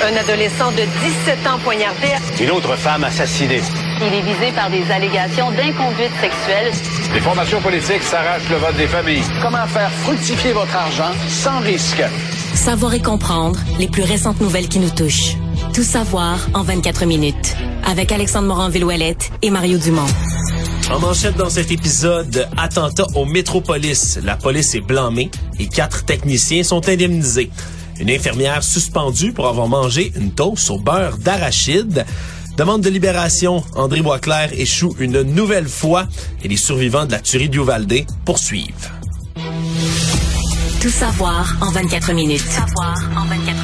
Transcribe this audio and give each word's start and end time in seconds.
Un 0.00 0.14
adolescent 0.16 0.70
de 0.72 0.82
17 0.82 1.46
ans 1.48 1.58
poignardé. 1.64 2.08
Une 2.40 2.50
autre 2.52 2.76
femme 2.76 3.02
assassinée. 3.02 3.60
Il 4.00 4.14
est 4.14 4.22
visé 4.22 4.52
par 4.54 4.70
des 4.70 4.88
allégations 4.92 5.50
d'inconduite 5.50 6.12
sexuelle. 6.20 6.72
Les 7.12 7.20
formations 7.20 7.60
politiques 7.60 8.04
s'arrachent 8.04 8.48
le 8.48 8.56
vote 8.58 8.76
des 8.76 8.86
familles. 8.86 9.24
Comment 9.42 9.66
faire 9.66 9.90
fructifier 9.90 10.52
votre 10.52 10.74
argent 10.76 11.10
sans 11.28 11.58
risque? 11.60 12.02
Savoir 12.54 12.94
et 12.94 13.02
comprendre 13.02 13.58
les 13.80 13.88
plus 13.88 14.04
récentes 14.04 14.40
nouvelles 14.40 14.68
qui 14.68 14.78
nous 14.78 14.90
touchent. 14.90 15.34
Tout 15.74 15.82
savoir 15.82 16.38
en 16.54 16.62
24 16.62 17.04
minutes. 17.04 17.56
Avec 17.84 18.12
Alexandre 18.12 18.46
Morin-Villouellette 18.46 19.32
et 19.42 19.50
Mario 19.50 19.78
Dumont. 19.78 20.06
En 20.92 21.00
manchette 21.00 21.36
dans 21.36 21.50
cet 21.50 21.72
épisode, 21.72 22.48
attentat 22.56 23.06
au 23.16 23.24
Métropolis. 23.24 24.20
La 24.22 24.36
police 24.36 24.76
est 24.76 24.80
blâmée 24.80 25.30
et 25.58 25.66
quatre 25.66 26.04
techniciens 26.04 26.62
sont 26.62 26.88
indemnisés. 26.88 27.50
Une 28.00 28.10
infirmière 28.10 28.62
suspendue 28.62 29.32
pour 29.32 29.48
avoir 29.48 29.68
mangé 29.68 30.12
une 30.16 30.32
toast 30.32 30.70
au 30.70 30.78
beurre 30.78 31.18
d'arachide. 31.18 32.04
Demande 32.56 32.82
de 32.82 32.90
libération, 32.90 33.62
André 33.74 34.02
Boisclair 34.02 34.50
échoue 34.52 34.94
une 34.98 35.22
nouvelle 35.22 35.68
fois 35.68 36.06
et 36.42 36.48
les 36.48 36.56
survivants 36.56 37.06
de 37.06 37.12
la 37.12 37.20
tuerie 37.20 37.48
d'Uvalde 37.48 38.04
poursuivent. 38.24 38.90
Tout 40.80 40.90
savoir 40.90 41.56
en 41.60 41.70
24 41.70 42.12
minutes. 42.12 42.42
Tout 42.44 42.50
savoir 42.50 42.94
en 43.16 43.24
24 43.26 43.36
minutes. 43.46 43.57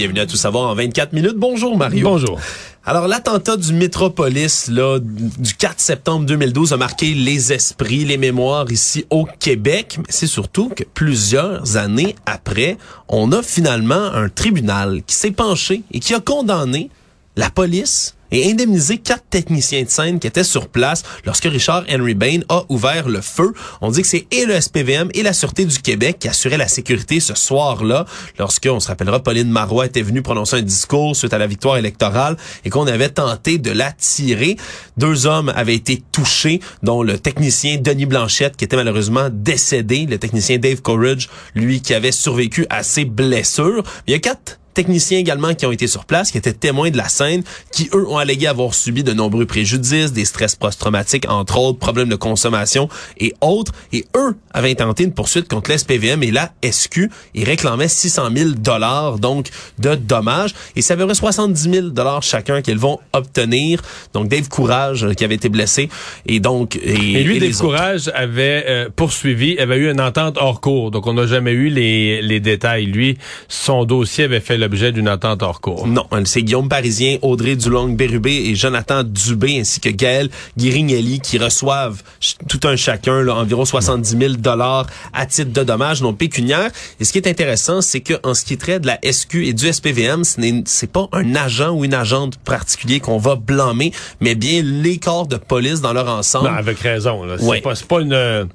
Bienvenue 0.00 0.20
à 0.20 0.26
Tout 0.26 0.36
savoir 0.36 0.70
en 0.70 0.74
24 0.74 1.12
minutes. 1.12 1.36
Bonjour 1.36 1.76
Mario. 1.76 2.08
Bonjour. 2.08 2.40
Alors, 2.86 3.06
l'attentat 3.06 3.58
du 3.58 3.74
Métropolis 3.74 4.68
là, 4.68 4.98
du 4.98 5.52
4 5.52 5.78
septembre 5.78 6.24
2012 6.24 6.72
a 6.72 6.78
marqué 6.78 7.12
les 7.12 7.52
esprits, 7.52 8.06
les 8.06 8.16
mémoires 8.16 8.72
ici 8.72 9.04
au 9.10 9.26
Québec. 9.26 9.96
Mais 9.98 10.06
c'est 10.08 10.26
surtout 10.26 10.70
que 10.70 10.84
plusieurs 10.84 11.76
années 11.76 12.16
après, 12.24 12.78
on 13.08 13.30
a 13.32 13.42
finalement 13.42 14.10
un 14.14 14.30
tribunal 14.30 15.02
qui 15.06 15.14
s'est 15.14 15.32
penché 15.32 15.82
et 15.92 16.00
qui 16.00 16.14
a 16.14 16.20
condamné 16.20 16.88
la 17.36 17.50
police 17.50 18.14
et 18.32 18.50
indemnisé 18.50 18.98
quatre 18.98 19.24
techniciens 19.28 19.82
de 19.82 19.88
scène 19.88 20.18
qui 20.18 20.26
étaient 20.26 20.44
sur 20.44 20.68
place 20.68 21.02
lorsque 21.24 21.44
Richard 21.44 21.84
Henry 21.90 22.14
Bain 22.14 22.40
a 22.48 22.64
ouvert 22.68 23.08
le 23.08 23.20
feu. 23.20 23.52
On 23.80 23.90
dit 23.90 24.02
que 24.02 24.08
c'est 24.08 24.26
et 24.30 24.44
le 24.44 24.60
SPVM 24.60 25.08
et 25.14 25.22
la 25.22 25.32
Sûreté 25.32 25.64
du 25.64 25.78
Québec 25.78 26.18
qui 26.20 26.28
assuraient 26.28 26.56
la 26.56 26.68
sécurité 26.68 27.20
ce 27.20 27.34
soir-là, 27.34 28.06
lorsque, 28.38 28.68
on 28.70 28.80
se 28.80 28.88
rappellera, 28.88 29.20
Pauline 29.22 29.50
Marois 29.50 29.86
était 29.86 30.02
venue 30.02 30.22
prononcer 30.22 30.56
un 30.56 30.62
discours 30.62 31.16
suite 31.16 31.32
à 31.32 31.38
la 31.38 31.46
victoire 31.46 31.76
électorale 31.76 32.36
et 32.64 32.70
qu'on 32.70 32.86
avait 32.86 33.08
tenté 33.08 33.58
de 33.58 33.70
la 33.70 33.92
tirer. 33.92 34.56
Deux 34.96 35.26
hommes 35.26 35.52
avaient 35.54 35.74
été 35.74 36.02
touchés, 36.12 36.60
dont 36.82 37.02
le 37.02 37.18
technicien 37.18 37.78
Denis 37.78 38.06
Blanchette, 38.06 38.56
qui 38.56 38.64
était 38.64 38.76
malheureusement 38.76 39.28
décédé, 39.30 40.06
le 40.06 40.18
technicien 40.18 40.58
Dave 40.58 40.82
Courage, 40.82 41.28
lui 41.54 41.80
qui 41.80 41.94
avait 41.94 42.12
survécu 42.12 42.66
à 42.70 42.82
ses 42.82 43.04
blessures. 43.04 43.82
Il 44.06 44.12
y 44.12 44.14
a 44.14 44.18
quatre 44.18 44.58
techniciens 44.74 45.18
également 45.18 45.54
qui 45.54 45.66
ont 45.66 45.72
été 45.72 45.86
sur 45.86 46.04
place, 46.04 46.30
qui 46.30 46.38
étaient 46.38 46.52
témoins 46.52 46.90
de 46.90 46.96
la 46.96 47.08
scène, 47.08 47.42
qui 47.72 47.88
eux 47.94 48.06
ont 48.08 48.18
allégué 48.18 48.46
avoir 48.46 48.74
subi 48.74 49.04
de 49.04 49.12
nombreux 49.12 49.46
préjudices, 49.46 50.12
des 50.12 50.24
stress 50.24 50.56
post-traumatiques 50.56 51.26
entre 51.28 51.58
autres, 51.58 51.78
problèmes 51.78 52.08
de 52.08 52.16
consommation 52.16 52.88
et 53.18 53.34
autres. 53.40 53.72
Et 53.92 54.04
eux 54.16 54.36
avaient 54.52 54.74
tenté 54.74 55.04
une 55.04 55.12
poursuite 55.12 55.48
contre 55.48 55.70
l'SPVM 55.70 56.22
et 56.22 56.30
la 56.30 56.52
SQ. 56.64 57.10
Ils 57.34 57.44
réclamaient 57.44 57.88
600 57.88 58.28
000 58.34 58.50
dollars 58.50 59.18
donc 59.18 59.48
de 59.78 59.94
dommages 59.94 60.54
et 60.76 60.82
ça 60.82 60.96
veut 60.96 61.12
70 61.12 61.70
000 61.70 61.88
dollars 61.88 62.22
chacun 62.22 62.62
qu'ils 62.62 62.78
vont 62.78 62.98
obtenir. 63.12 63.82
Donc 64.12 64.28
Dave 64.28 64.48
Courage 64.48 65.06
qui 65.16 65.24
avait 65.24 65.34
été 65.34 65.48
blessé 65.48 65.88
et 66.26 66.40
donc 66.40 66.76
et, 66.76 67.22
lui 67.22 67.38
Dave 67.38 67.56
Courage 67.56 68.10
avait 68.14 68.64
euh, 68.68 68.88
poursuivi, 68.94 69.58
avait 69.58 69.76
eu 69.76 69.90
une 69.90 70.00
entente 70.00 70.36
hors 70.38 70.60
cours. 70.60 70.90
Donc 70.90 71.06
on 71.06 71.14
n'a 71.14 71.26
jamais 71.26 71.52
eu 71.52 71.68
les, 71.68 72.22
les 72.22 72.40
détails. 72.40 72.86
Lui, 72.86 73.18
son 73.48 73.84
dossier 73.84 74.24
avait 74.24 74.40
fait 74.40 74.58
l'objet 74.60 74.92
d'une 74.92 75.08
attente 75.08 75.42
hors 75.42 75.60
cours. 75.60 75.86
Non, 75.86 76.06
c'est 76.24 76.42
Guillaume 76.42 76.68
Parisien, 76.68 77.18
Audrey 77.22 77.56
Dulong-Bérubé 77.56 78.48
et 78.50 78.54
Jonathan 78.54 79.02
Dubé 79.02 79.58
ainsi 79.58 79.80
que 79.80 79.88
Gaël 79.88 80.30
Guirignelli 80.56 81.20
qui 81.20 81.38
reçoivent 81.38 82.02
tout 82.48 82.60
un 82.64 82.76
chacun 82.76 83.22
là, 83.22 83.34
environ 83.34 83.64
70 83.64 84.16
000 84.18 84.34
dollars 84.34 84.86
à 85.12 85.26
titre 85.26 85.52
de 85.52 85.64
dommages 85.64 86.02
non 86.02 86.12
pécuniaires. 86.12 86.70
Et 87.00 87.04
ce 87.04 87.12
qui 87.12 87.18
est 87.18 87.28
intéressant, 87.28 87.80
c'est 87.80 88.00
que 88.00 88.14
en 88.22 88.34
ce 88.34 88.44
qui 88.44 88.56
traite 88.56 88.82
de 88.82 88.86
la 88.86 88.98
SQ 89.02 89.46
et 89.46 89.52
du 89.52 89.72
SPVM, 89.72 90.24
ce 90.24 90.40
n'est 90.40 90.62
c'est 90.66 90.90
pas 90.90 91.08
un 91.12 91.34
agent 91.34 91.70
ou 91.70 91.84
une 91.84 91.94
agente 91.94 92.36
particulier 92.38 93.00
qu'on 93.00 93.18
va 93.18 93.36
blâmer, 93.36 93.92
mais 94.20 94.34
bien 94.34 94.62
les 94.62 94.98
corps 94.98 95.26
de 95.26 95.36
police 95.36 95.80
dans 95.80 95.92
leur 95.92 96.08
ensemble. 96.08 96.48
Non, 96.48 96.54
avec 96.54 96.78
raison. 96.78 97.22
C'est 97.38 97.60
pas, 97.62 97.74
pas 97.74 98.00
une 98.00 98.48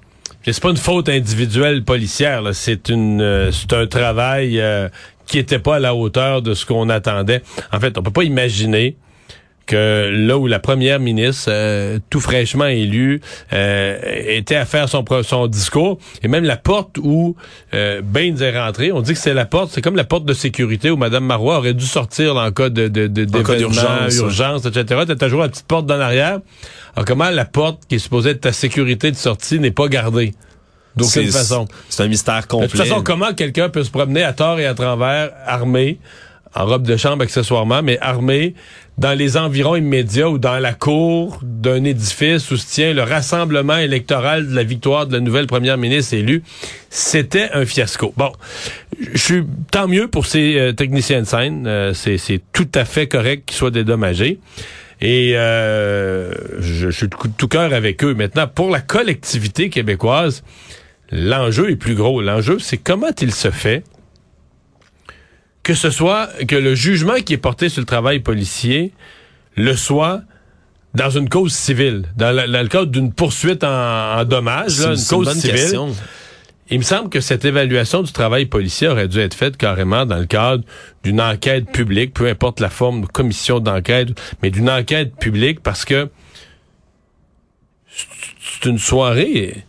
c'est 0.51 0.61
pas 0.61 0.69
une 0.69 0.77
faute 0.77 1.09
individuelle 1.09 1.83
policière. 1.83 2.43
C'est 2.53 2.89
une, 2.89 3.21
euh, 3.21 3.51
c'est 3.51 3.73
un 3.73 3.87
travail 3.87 4.59
euh, 4.59 4.89
qui 5.25 5.39
était 5.39 5.59
pas 5.59 5.75
à 5.75 5.79
la 5.79 5.95
hauteur 5.95 6.41
de 6.41 6.53
ce 6.53 6.65
qu'on 6.65 6.89
attendait. 6.89 7.41
En 7.71 7.79
fait, 7.79 7.97
on 7.97 8.03
peut 8.03 8.11
pas 8.11 8.23
imaginer 8.23 8.95
que 9.65 10.09
là 10.11 10.37
où 10.37 10.47
la 10.47 10.59
première 10.59 10.99
ministre, 10.99 11.49
euh, 11.49 11.99
tout 12.09 12.19
fraîchement 12.19 12.67
élue, 12.67 13.21
euh, 13.53 13.97
était 14.27 14.55
à 14.55 14.65
faire 14.65 14.87
son, 14.89 15.03
son 15.23 15.47
discours, 15.47 15.97
et 16.23 16.27
même 16.27 16.43
la 16.43 16.57
porte 16.57 16.97
où 16.97 17.35
euh, 17.73 18.01
Baines 18.01 18.41
est 18.41 18.57
rentré, 18.57 18.91
on 18.91 19.01
dit 19.01 19.13
que 19.13 19.19
c'est 19.19 19.33
la 19.33 19.45
porte, 19.45 19.71
c'est 19.73 19.81
comme 19.81 19.95
la 19.95 20.03
porte 20.03 20.25
de 20.25 20.33
sécurité 20.33 20.91
où 20.91 20.97
Mme 20.97 21.25
Marois 21.25 21.57
aurait 21.57 21.73
dû 21.73 21.85
sortir 21.85 22.35
en 22.37 22.51
cas 22.51 22.69
de, 22.69 22.87
de, 22.87 23.07
de 23.07 23.25
d'urgence, 23.25 24.15
urgence, 24.17 24.65
etc. 24.65 25.03
T'as 25.07 25.15
toujours 25.15 25.41
la 25.41 25.49
petite 25.49 25.67
porte 25.67 25.85
dans 25.85 25.97
l'arrière. 25.97 26.39
Alors 26.95 27.05
comment 27.05 27.29
la 27.29 27.45
porte 27.45 27.83
qui 27.87 27.95
est 27.95 27.99
supposée 27.99 28.31
être 28.31 28.41
ta 28.41 28.53
sécurité 28.53 29.11
de 29.11 29.15
sortie 29.15 29.59
n'est 29.59 29.71
pas 29.71 29.87
gardée? 29.87 30.33
D'aucune 30.95 31.31
façon. 31.31 31.67
C'est 31.89 32.03
un 32.03 32.07
mystère 32.07 32.47
complet. 32.47 32.67
De 32.67 32.71
toute 32.71 32.81
façon, 32.81 33.03
comment 33.03 33.33
quelqu'un 33.33 33.69
peut 33.69 33.83
se 33.83 33.91
promener 33.91 34.23
à 34.23 34.33
tort 34.33 34.59
et 34.59 34.65
à 34.65 34.73
travers, 34.73 35.31
armé, 35.45 35.99
en 36.55 36.65
robe 36.65 36.83
de 36.83 36.95
chambre 36.95 37.23
accessoirement, 37.23 37.83
mais 37.83 37.99
armé, 37.99 38.55
dans 38.97 39.13
les 39.13 39.35
environs 39.35 39.75
immédiats 39.75 40.29
ou 40.29 40.37
dans 40.37 40.57
la 40.57 40.73
cour 40.73 41.39
d'un 41.43 41.83
édifice 41.83 42.49
où 42.49 42.55
se 42.55 42.65
tient 42.65 42.93
le 42.93 43.03
rassemblement 43.03 43.77
électoral 43.77 44.47
de 44.47 44.55
la 44.55 44.63
victoire 44.63 45.05
de 45.05 45.13
la 45.13 45.19
nouvelle 45.19 45.47
première 45.47 45.77
ministre 45.77 46.13
élue, 46.13 46.43
c'était 46.89 47.49
un 47.53 47.65
fiasco. 47.65 48.13
Bon, 48.15 48.31
je 48.97 49.17
suis 49.17 49.43
tant 49.69 49.89
mieux 49.89 50.07
pour 50.07 50.25
ces 50.25 50.57
euh, 50.57 50.71
techniciens 50.71 51.21
de 51.21 51.27
scène, 51.27 51.65
euh, 51.67 51.93
c'est 51.93 52.41
tout 52.53 52.69
à 52.73 52.85
fait 52.85 53.07
correct 53.07 53.43
qu'ils 53.45 53.57
soient 53.57 53.71
dédommagés. 53.71 54.39
Et 55.01 55.33
euh, 55.35 56.31
je, 56.59 56.89
je, 56.89 56.89
suis 56.89 57.09
de 57.09 57.15
tout 57.37 57.49
cœur 57.49 57.73
avec 57.73 58.01
eux. 58.01 58.13
Maintenant, 58.13 58.47
pour 58.47 58.69
la 58.69 58.79
collectivité 58.79 59.69
québécoise, 59.69 60.41
l'enjeu 61.11 61.71
est 61.71 61.75
plus 61.75 61.95
gros. 61.95 62.21
L'enjeu, 62.21 62.59
c'est 62.59 62.77
comment 62.77 63.11
il 63.21 63.33
se 63.33 63.51
fait 63.51 63.83
que 65.63 65.73
ce 65.73 65.89
soit 65.89 66.29
que 66.47 66.55
le 66.55 66.75
jugement 66.75 67.15
qui 67.15 67.33
est 67.33 67.37
porté 67.37 67.69
sur 67.69 67.81
le 67.81 67.87
travail 67.87 68.19
policier 68.19 68.93
le 69.57 69.75
soit 69.75 70.21
dans 70.93 71.09
une 71.09 71.27
cause 71.27 71.53
civile, 71.53 72.05
dans, 72.15 72.31
le 72.31 72.67
cadre 72.67 72.91
d'une 72.91 73.11
poursuite 73.11 73.63
en, 73.63 74.23
dommages, 74.25 74.79
une 74.79 75.03
cause 75.09 75.33
civile. 75.33 75.79
Il 76.69 76.79
me 76.79 76.83
semble 76.83 77.09
que 77.09 77.19
cette 77.19 77.45
évaluation 77.45 78.01
du 78.01 78.11
travail 78.11 78.45
policier 78.45 78.87
aurait 78.87 79.07
dû 79.07 79.19
être 79.19 79.33
faite 79.35 79.57
carrément 79.57 80.05
dans 80.05 80.17
le 80.17 80.25
cadre 80.25 80.63
d'une 81.03 81.21
enquête 81.21 81.71
publique, 81.71 82.13
peu 82.13 82.27
importe 82.27 82.59
la 82.59 82.69
forme 82.69 83.01
de 83.01 83.07
commission 83.07 83.59
d'enquête, 83.59 84.09
mais 84.41 84.49
d'une 84.49 84.69
enquête 84.69 85.15
publique 85.15 85.61
parce 85.61 85.85
que 85.85 86.09
c'est 87.87 88.69
une 88.69 88.79
soirée 88.79 89.65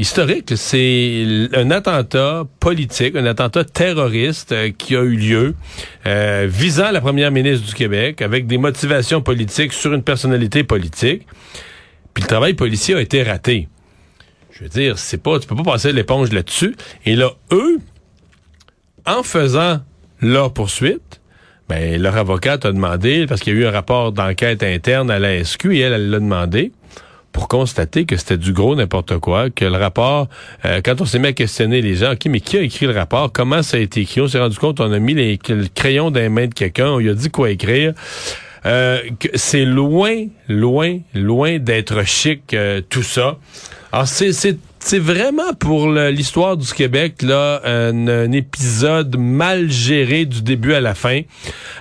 historique. 0.00 0.52
C'est 0.56 1.48
un 1.54 1.70
attentat 1.70 2.44
politique, 2.58 3.14
un 3.16 3.26
attentat 3.26 3.64
terroriste 3.64 4.52
euh, 4.52 4.70
qui 4.76 4.96
a 4.96 5.02
eu 5.02 5.14
lieu 5.14 5.54
euh, 6.06 6.46
visant 6.50 6.90
la 6.90 7.00
première 7.00 7.30
ministre 7.30 7.66
du 7.66 7.74
Québec 7.74 8.22
avec 8.22 8.46
des 8.46 8.58
motivations 8.58 9.20
politiques 9.20 9.72
sur 9.72 9.92
une 9.92 10.02
personnalité 10.02 10.64
politique. 10.64 11.26
Puis 12.14 12.22
le 12.22 12.28
travail 12.28 12.54
policier 12.54 12.94
a 12.94 13.00
été 13.00 13.22
raté. 13.22 13.68
Je 14.52 14.64
veux 14.64 14.70
dire, 14.70 14.98
c'est 14.98 15.22
pas, 15.22 15.38
tu 15.38 15.46
peux 15.46 15.56
pas 15.56 15.62
passer 15.62 15.92
l'éponge 15.92 16.32
là-dessus. 16.32 16.74
Et 17.04 17.14
là, 17.14 17.30
eux, 17.52 17.78
en 19.06 19.22
faisant 19.22 19.80
leur 20.20 20.52
poursuite, 20.52 21.20
ben, 21.68 22.00
leur 22.00 22.16
avocate 22.16 22.64
a 22.64 22.72
demandé, 22.72 23.26
parce 23.26 23.40
qu'il 23.40 23.54
y 23.54 23.56
a 23.56 23.60
eu 23.60 23.66
un 23.66 23.70
rapport 23.70 24.12
d'enquête 24.12 24.62
interne 24.62 25.10
à 25.10 25.18
la 25.18 25.44
SQ, 25.44 25.66
et 25.66 25.78
elle, 25.78 25.92
elle 25.92 26.10
l'a 26.10 26.18
demandé, 26.18 26.72
pour 27.32 27.48
constater 27.48 28.04
que 28.04 28.16
c'était 28.16 28.36
du 28.36 28.52
gros 28.52 28.74
n'importe 28.74 29.18
quoi, 29.18 29.50
que 29.50 29.64
le 29.64 29.76
rapport, 29.76 30.28
euh, 30.64 30.80
quand 30.84 31.00
on 31.00 31.04
s'est 31.04 31.18
mis 31.18 31.28
à 31.28 31.32
questionner 31.32 31.80
les 31.80 31.96
gens, 31.96 32.12
OK, 32.12 32.26
mais 32.26 32.40
qui 32.40 32.58
a 32.58 32.62
écrit 32.62 32.86
le 32.86 32.92
rapport? 32.92 33.32
Comment 33.32 33.62
ça 33.62 33.76
a 33.76 33.80
été 33.80 34.00
écrit? 34.00 34.20
On 34.20 34.28
s'est 34.28 34.40
rendu 34.40 34.58
compte, 34.58 34.80
on 34.80 34.92
a 34.92 34.98
mis 34.98 35.14
les, 35.14 35.38
le 35.48 35.66
crayon 35.74 36.10
dans 36.10 36.20
les 36.20 36.28
mains 36.28 36.46
de 36.46 36.54
quelqu'un, 36.54 36.88
on 36.88 36.98
lui 36.98 37.10
a 37.10 37.14
dit 37.14 37.30
quoi 37.30 37.50
écrire. 37.50 37.94
Euh, 38.66 39.00
c'est 39.34 39.64
loin, 39.64 40.26
loin, 40.48 40.98
loin 41.14 41.58
d'être 41.58 42.04
chic, 42.04 42.52
euh, 42.52 42.82
tout 42.88 43.02
ça. 43.02 43.38
Alors, 43.92 44.06
c'est 44.06 44.58
c'est 44.82 44.98
vraiment 44.98 45.52
pour 45.58 45.90
l'histoire 45.90 46.56
du 46.56 46.72
Québec 46.72 47.22
là 47.22 47.60
un, 47.64 48.08
un 48.08 48.32
épisode 48.32 49.16
mal 49.18 49.70
géré 49.70 50.24
du 50.24 50.42
début 50.42 50.72
à 50.74 50.80
la 50.80 50.94
fin 50.94 51.20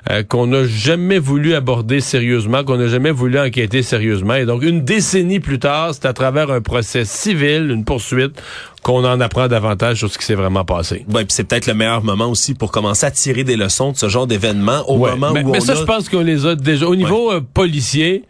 euh, 0.10 0.24
qu'on 0.24 0.48
n'a 0.48 0.66
jamais 0.66 1.20
voulu 1.20 1.54
aborder 1.56 2.02
sérieusement, 2.02 2.64
qu'on 2.64 2.78
n'a 2.78 2.88
jamais 2.88 3.12
voulu 3.12 3.40
enquêter 3.40 3.84
sérieusement. 3.84 4.36
Et 4.36 4.46
donc 4.46 4.64
une 4.64 4.84
décennie 4.84 5.40
plus 5.40 5.60
tard, 5.60 5.94
c'est 5.94 6.06
à 6.06 6.14
travers 6.14 6.52
un 6.52 6.62
procès 6.62 7.06
civil, 7.06 7.72
une 7.72 7.86
poursuite, 7.86 8.42
qu'on 8.84 9.06
en 9.06 9.20
apprend 9.22 9.48
davantage 9.48 9.98
sur 9.98 10.12
ce 10.12 10.18
qui 10.18 10.26
s'est 10.26 10.36
vraiment 10.36 10.66
passé. 10.66 11.06
Ouais, 11.10 11.26
puis 11.26 11.34
c'est 11.34 11.44
peut-être 11.46 11.68
le 11.68 11.74
meilleur 11.74 12.04
moment 12.04 12.28
aussi 12.28 12.54
pour 12.54 12.72
commencer 12.72 13.06
à 13.06 13.12
tirer 13.12 13.44
des 13.44 13.56
leçons 13.56 13.92
de 13.92 13.98
ce 13.98 14.10
genre 14.10 14.28
d'événement 14.28 14.84
au 14.90 14.98
Ouais, 14.98 15.12
moment 15.12 15.32
mais, 15.34 15.44
où 15.44 15.52
mais 15.52 15.58
on 15.58 15.62
ça, 15.62 15.74
a... 15.74 15.76
je 15.76 15.84
pense 15.84 16.10
qu'on 16.10 16.22
les 16.22 16.46
a 16.46 16.56
déjà. 16.56 16.88
Au 16.88 16.96
niveau 16.96 17.32
euh, 17.32 17.42
policier, 17.54 18.24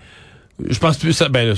je 0.68 0.78
pense 0.80 0.98
plus 0.98 1.14
ça. 1.14 1.30
Ben, 1.30 1.56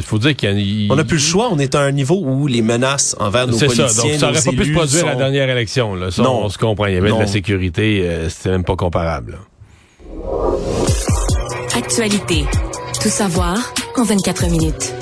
il 0.00 0.02
faut 0.04 0.18
dire 0.18 0.34
qu'il 0.36 0.48
y 0.48 0.52
a. 0.52 0.54
il- 0.56 0.90
On 0.90 0.96
n'a 0.96 1.04
plus 1.04 1.16
le 1.18 1.22
choix, 1.22 1.48
on 1.52 1.58
est 1.58 1.74
à 1.74 1.80
un 1.80 1.92
niveau 1.92 2.20
où 2.24 2.46
les 2.46 2.62
menaces 2.62 3.14
envers 3.20 3.46
nos 3.46 3.52
C'est 3.52 3.68
ça, 3.68 3.82
policiers, 3.84 4.10
donc 4.12 4.20
ça 4.20 4.26
nos 4.26 4.32
aurait 4.32 4.44
pas 4.44 4.52
pu 4.62 4.64
se 4.68 4.72
produire 4.72 5.02
à 5.04 5.06
la 5.06 5.12
sont- 5.12 5.18
dernière 5.18 5.48
élection. 5.50 5.94
Là. 5.94 6.10
Ça, 6.10 6.22
Non. 6.22 6.44
on 6.44 6.48
se 6.48 6.58
comprend. 6.58 6.86
Il 6.86 6.94
y 6.94 6.96
avait 6.96 7.10
de 7.12 7.18
la 7.18 7.26
sécurité, 7.26 8.02
euh, 8.04 8.28
c'était 8.28 8.50
même 8.50 8.64
pas 8.64 8.76
comparable. 8.76 9.32
là. 9.32 9.38
Actualité. 11.76 12.44
Tout 13.02 13.08
savoir 13.08 13.56
en 13.96 14.04
24 14.04 14.46
minutes. 14.48 14.94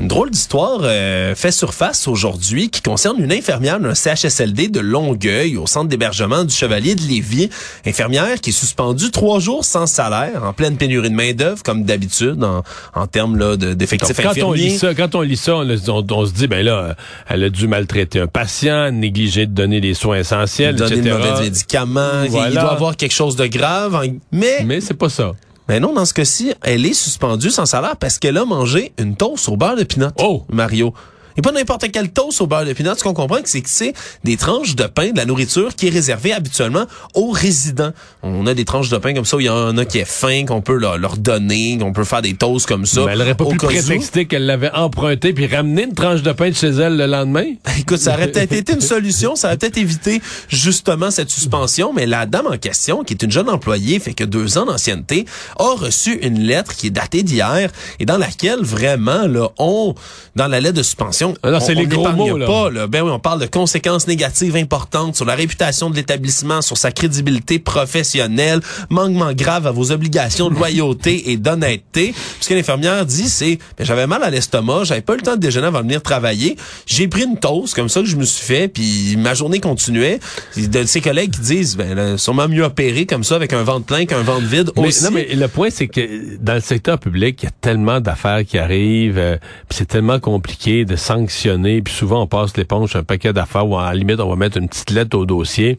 Une 0.00 0.06
drôle 0.06 0.30
d'histoire 0.30 0.78
euh, 0.84 1.34
fait 1.34 1.50
surface 1.50 2.06
aujourd'hui 2.06 2.70
qui 2.70 2.82
concerne 2.82 3.20
une 3.20 3.32
infirmière 3.32 3.80
d'un 3.80 3.96
CHSLD 3.96 4.68
de 4.68 4.78
Longueuil 4.78 5.56
au 5.56 5.66
centre 5.66 5.88
d'hébergement 5.88 6.44
du 6.44 6.54
Chevalier 6.54 6.94
de 6.94 7.00
Lévis. 7.02 7.50
Infirmière 7.84 8.40
qui 8.40 8.50
est 8.50 8.52
suspendue 8.52 9.10
trois 9.10 9.40
jours 9.40 9.64
sans 9.64 9.88
salaire 9.88 10.44
en 10.44 10.52
pleine 10.52 10.76
pénurie 10.76 11.10
de 11.10 11.16
main 11.16 11.32
d'œuvre 11.32 11.64
comme 11.64 11.82
d'habitude 11.82 12.44
en, 12.44 12.62
en 12.94 13.06
termes 13.08 13.36
là, 13.36 13.56
de- 13.56 13.74
d'effectifs 13.74 14.16
on 14.24 14.28
infirmiers. 14.28 14.56
lit 14.68 14.78
ça, 14.78 14.94
quand 14.94 15.16
on 15.16 15.20
lit 15.22 15.36
ça, 15.36 15.56
on, 15.56 15.68
on- 15.68 16.06
on 16.08 16.26
se 16.26 16.32
dit 16.32 16.46
ben 16.46 16.64
là, 16.64 16.94
elle 17.26 17.42
a 17.42 17.50
dû 17.50 17.66
maltraiter 17.66 18.20
un 18.20 18.28
patient, 18.28 18.92
négliger 18.92 19.46
de 19.46 19.52
donner 19.52 19.80
les 19.80 19.94
soins 19.94 20.18
essentiels, 20.18 20.76
donner 20.76 21.00
de 21.00 21.10
mauvais 21.10 21.40
médicaments, 21.40 22.22
il- 22.22 22.30
Voilà. 22.30 22.48
il 22.50 22.54
doit 22.54 22.70
avoir 22.72 22.96
quelque 22.96 23.14
chose 23.14 23.34
de 23.34 23.46
grave, 23.46 24.00
mais 24.30 24.62
Mais 24.64 24.80
c'est 24.80 24.94
pas 24.94 25.08
ça. 25.08 25.32
Mais 25.68 25.80
non, 25.80 25.92
dans 25.92 26.06
ce 26.06 26.14
cas-ci, 26.14 26.52
elle 26.62 26.86
est 26.86 26.94
suspendue 26.94 27.50
sans 27.50 27.66
salaire 27.66 27.96
parce 27.96 28.18
qu'elle 28.18 28.38
a 28.38 28.44
mangé 28.44 28.92
une 28.98 29.16
toast 29.16 29.48
au 29.48 29.56
beurre 29.56 29.76
de 29.76 29.84
pinot. 29.84 30.08
Oh! 30.18 30.44
Mario. 30.48 30.94
Et 31.38 31.40
pas 31.40 31.52
n'importe 31.52 31.88
quelle 31.92 32.10
toast 32.10 32.40
au 32.40 32.48
beurre 32.48 32.64
de 32.64 32.72
pinot. 32.72 32.96
Ce 32.96 33.04
qu'on 33.04 33.14
comprend, 33.14 33.38
c'est 33.44 33.60
que 33.60 33.70
c'est 33.70 33.92
des 34.24 34.36
tranches 34.36 34.74
de 34.74 34.84
pain, 34.84 35.12
de 35.12 35.16
la 35.16 35.24
nourriture 35.24 35.76
qui 35.76 35.86
est 35.86 35.90
réservée 35.90 36.32
habituellement 36.32 36.84
aux 37.14 37.30
résidents. 37.30 37.92
On 38.24 38.44
a 38.48 38.54
des 38.54 38.64
tranches 38.64 38.88
de 38.88 38.98
pain 38.98 39.14
comme 39.14 39.24
ça 39.24 39.36
où 39.36 39.40
il 39.40 39.46
y 39.46 39.48
en 39.48 39.78
a 39.78 39.84
qui 39.84 39.98
est 39.98 40.04
faim, 40.04 40.46
qu'on 40.46 40.62
peut 40.62 40.74
leur, 40.74 40.98
leur 40.98 41.16
donner, 41.16 41.78
qu'on 41.78 41.92
peut 41.92 42.02
faire 42.02 42.22
des 42.22 42.34
toasts 42.34 42.66
comme 42.66 42.86
ça. 42.86 43.04
Ben, 43.04 43.12
elle 43.12 43.22
aurait 43.22 43.36
pas 43.36 43.44
pu 43.44 43.56
prétexter 43.56 44.26
qu'elle 44.26 44.46
l'avait 44.46 44.72
emprunté 44.72 45.32
puis 45.32 45.46
ramener 45.46 45.84
une 45.84 45.94
tranche 45.94 46.22
de 46.22 46.32
pain 46.32 46.50
de 46.50 46.56
chez 46.56 46.70
elle 46.70 46.96
le 46.96 47.06
lendemain? 47.06 47.44
Écoute, 47.78 47.98
ça 47.98 48.14
aurait 48.14 48.32
peut-être 48.32 48.52
été 48.52 48.72
une 48.72 48.80
solution, 48.88 49.36
ça 49.36 49.46
aurait 49.46 49.58
peut-être 49.58 49.78
évité 49.78 50.20
justement 50.48 51.12
cette 51.12 51.30
suspension, 51.30 51.92
mais 51.94 52.06
la 52.06 52.26
dame 52.26 52.48
en 52.48 52.58
question, 52.58 53.04
qui 53.04 53.14
est 53.14 53.22
une 53.22 53.30
jeune 53.30 53.48
employée, 53.48 54.00
fait 54.00 54.12
que 54.12 54.24
deux 54.24 54.58
ans 54.58 54.66
d'ancienneté, 54.66 55.24
a 55.56 55.76
reçu 55.76 56.14
une 56.14 56.40
lettre 56.40 56.74
qui 56.74 56.88
est 56.88 56.90
datée 56.90 57.22
d'hier 57.22 57.70
et 58.00 58.06
dans 58.06 58.18
laquelle 58.18 58.60
vraiment, 58.60 59.28
là, 59.28 59.50
on, 59.58 59.94
dans 60.34 60.48
la 60.48 60.58
lettre 60.58 60.78
de 60.78 60.82
suspension, 60.82 61.27
Ah 61.42 61.50
non, 61.50 61.56
on- 61.56 61.60
c'est 61.60 61.76
on 61.76 61.80
les 61.80 61.86
gros 61.86 61.98
n'épargne 62.02 62.16
mots, 62.30 62.36
là. 62.38 62.46
pas, 62.46 62.70
là. 62.70 62.86
Ben 62.86 63.02
oui, 63.02 63.10
on 63.10 63.18
parle 63.18 63.40
de 63.40 63.46
conséquences 63.46 64.06
négatives 64.06 64.56
importantes 64.56 65.16
sur 65.16 65.24
la 65.24 65.34
réputation 65.34 65.90
de 65.90 65.96
l'établissement, 65.96 66.62
sur 66.62 66.76
sa 66.76 66.90
crédibilité 66.92 67.58
professionnelle, 67.58 68.60
manquement 68.90 69.32
grave 69.32 69.66
à 69.66 69.70
vos 69.70 69.90
obligations 69.92 70.50
de 70.50 70.54
loyauté 70.54 71.30
et 71.30 71.36
d'honnêteté. 71.36 72.14
Ce 72.40 72.48
que 72.48 72.54
l'infirmière 72.54 73.04
dit, 73.06 73.28
c'est, 73.28 73.58
ben, 73.76 73.84
j'avais 73.84 74.06
mal 74.06 74.22
à 74.22 74.30
l'estomac, 74.30 74.84
j'avais 74.84 75.00
pas 75.00 75.14
eu 75.14 75.16
le 75.16 75.22
temps 75.22 75.34
de 75.36 75.40
déjeuner 75.40 75.66
avant 75.66 75.78
de 75.80 75.84
venir 75.84 76.02
travailler. 76.02 76.56
J'ai 76.86 77.08
pris 77.08 77.24
une 77.24 77.38
toast, 77.38 77.74
comme 77.74 77.88
ça 77.88 78.00
que 78.00 78.06
je 78.06 78.16
me 78.16 78.24
suis 78.24 78.44
fait, 78.44 78.68
puis 78.68 79.16
ma 79.18 79.34
journée 79.34 79.60
continuait. 79.60 80.20
De 80.56 80.84
ses 80.84 81.00
collègues 81.00 81.30
qui 81.32 81.40
disent, 81.40 81.76
ben, 81.76 81.94
là, 81.94 82.18
sûrement 82.18 82.48
mieux 82.48 82.62
opérer 82.64 83.06
comme 83.06 83.24
ça 83.24 83.36
avec 83.36 83.52
un 83.52 83.62
ventre 83.62 83.86
plein 83.86 84.04
qu'un 84.06 84.22
ventre 84.22 84.46
vide 84.46 84.70
Mais, 84.76 84.88
aussi. 84.88 85.04
non, 85.04 85.10
mais 85.12 85.28
le 85.34 85.48
point, 85.48 85.68
c'est 85.70 85.88
que 85.88 86.36
dans 86.40 86.54
le 86.54 86.60
secteur 86.60 86.98
public, 86.98 87.38
il 87.42 87.46
y 87.46 87.48
a 87.48 87.52
tellement 87.60 88.00
d'affaires 88.00 88.44
qui 88.46 88.58
arrivent, 88.58 89.18
euh, 89.18 89.36
puis 89.68 89.78
c'est 89.78 89.86
tellement 89.88 90.18
compliqué 90.20 90.84
de 90.84 90.96
sanctionner, 91.20 91.82
puis 91.82 91.94
souvent 91.94 92.22
on 92.22 92.26
passe 92.26 92.56
l'éponge 92.56 92.90
sur 92.90 92.98
un 92.98 93.04
paquet 93.04 93.32
d'affaires 93.32 93.68
où 93.68 93.78
à 93.78 93.86
la 93.86 93.94
limite 93.94 94.20
on 94.20 94.28
va 94.28 94.36
mettre 94.36 94.58
une 94.58 94.68
petite 94.68 94.90
lettre 94.90 95.16
au 95.16 95.26
dossier. 95.26 95.78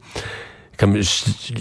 Comme 0.77 1.01
je, 1.01 1.09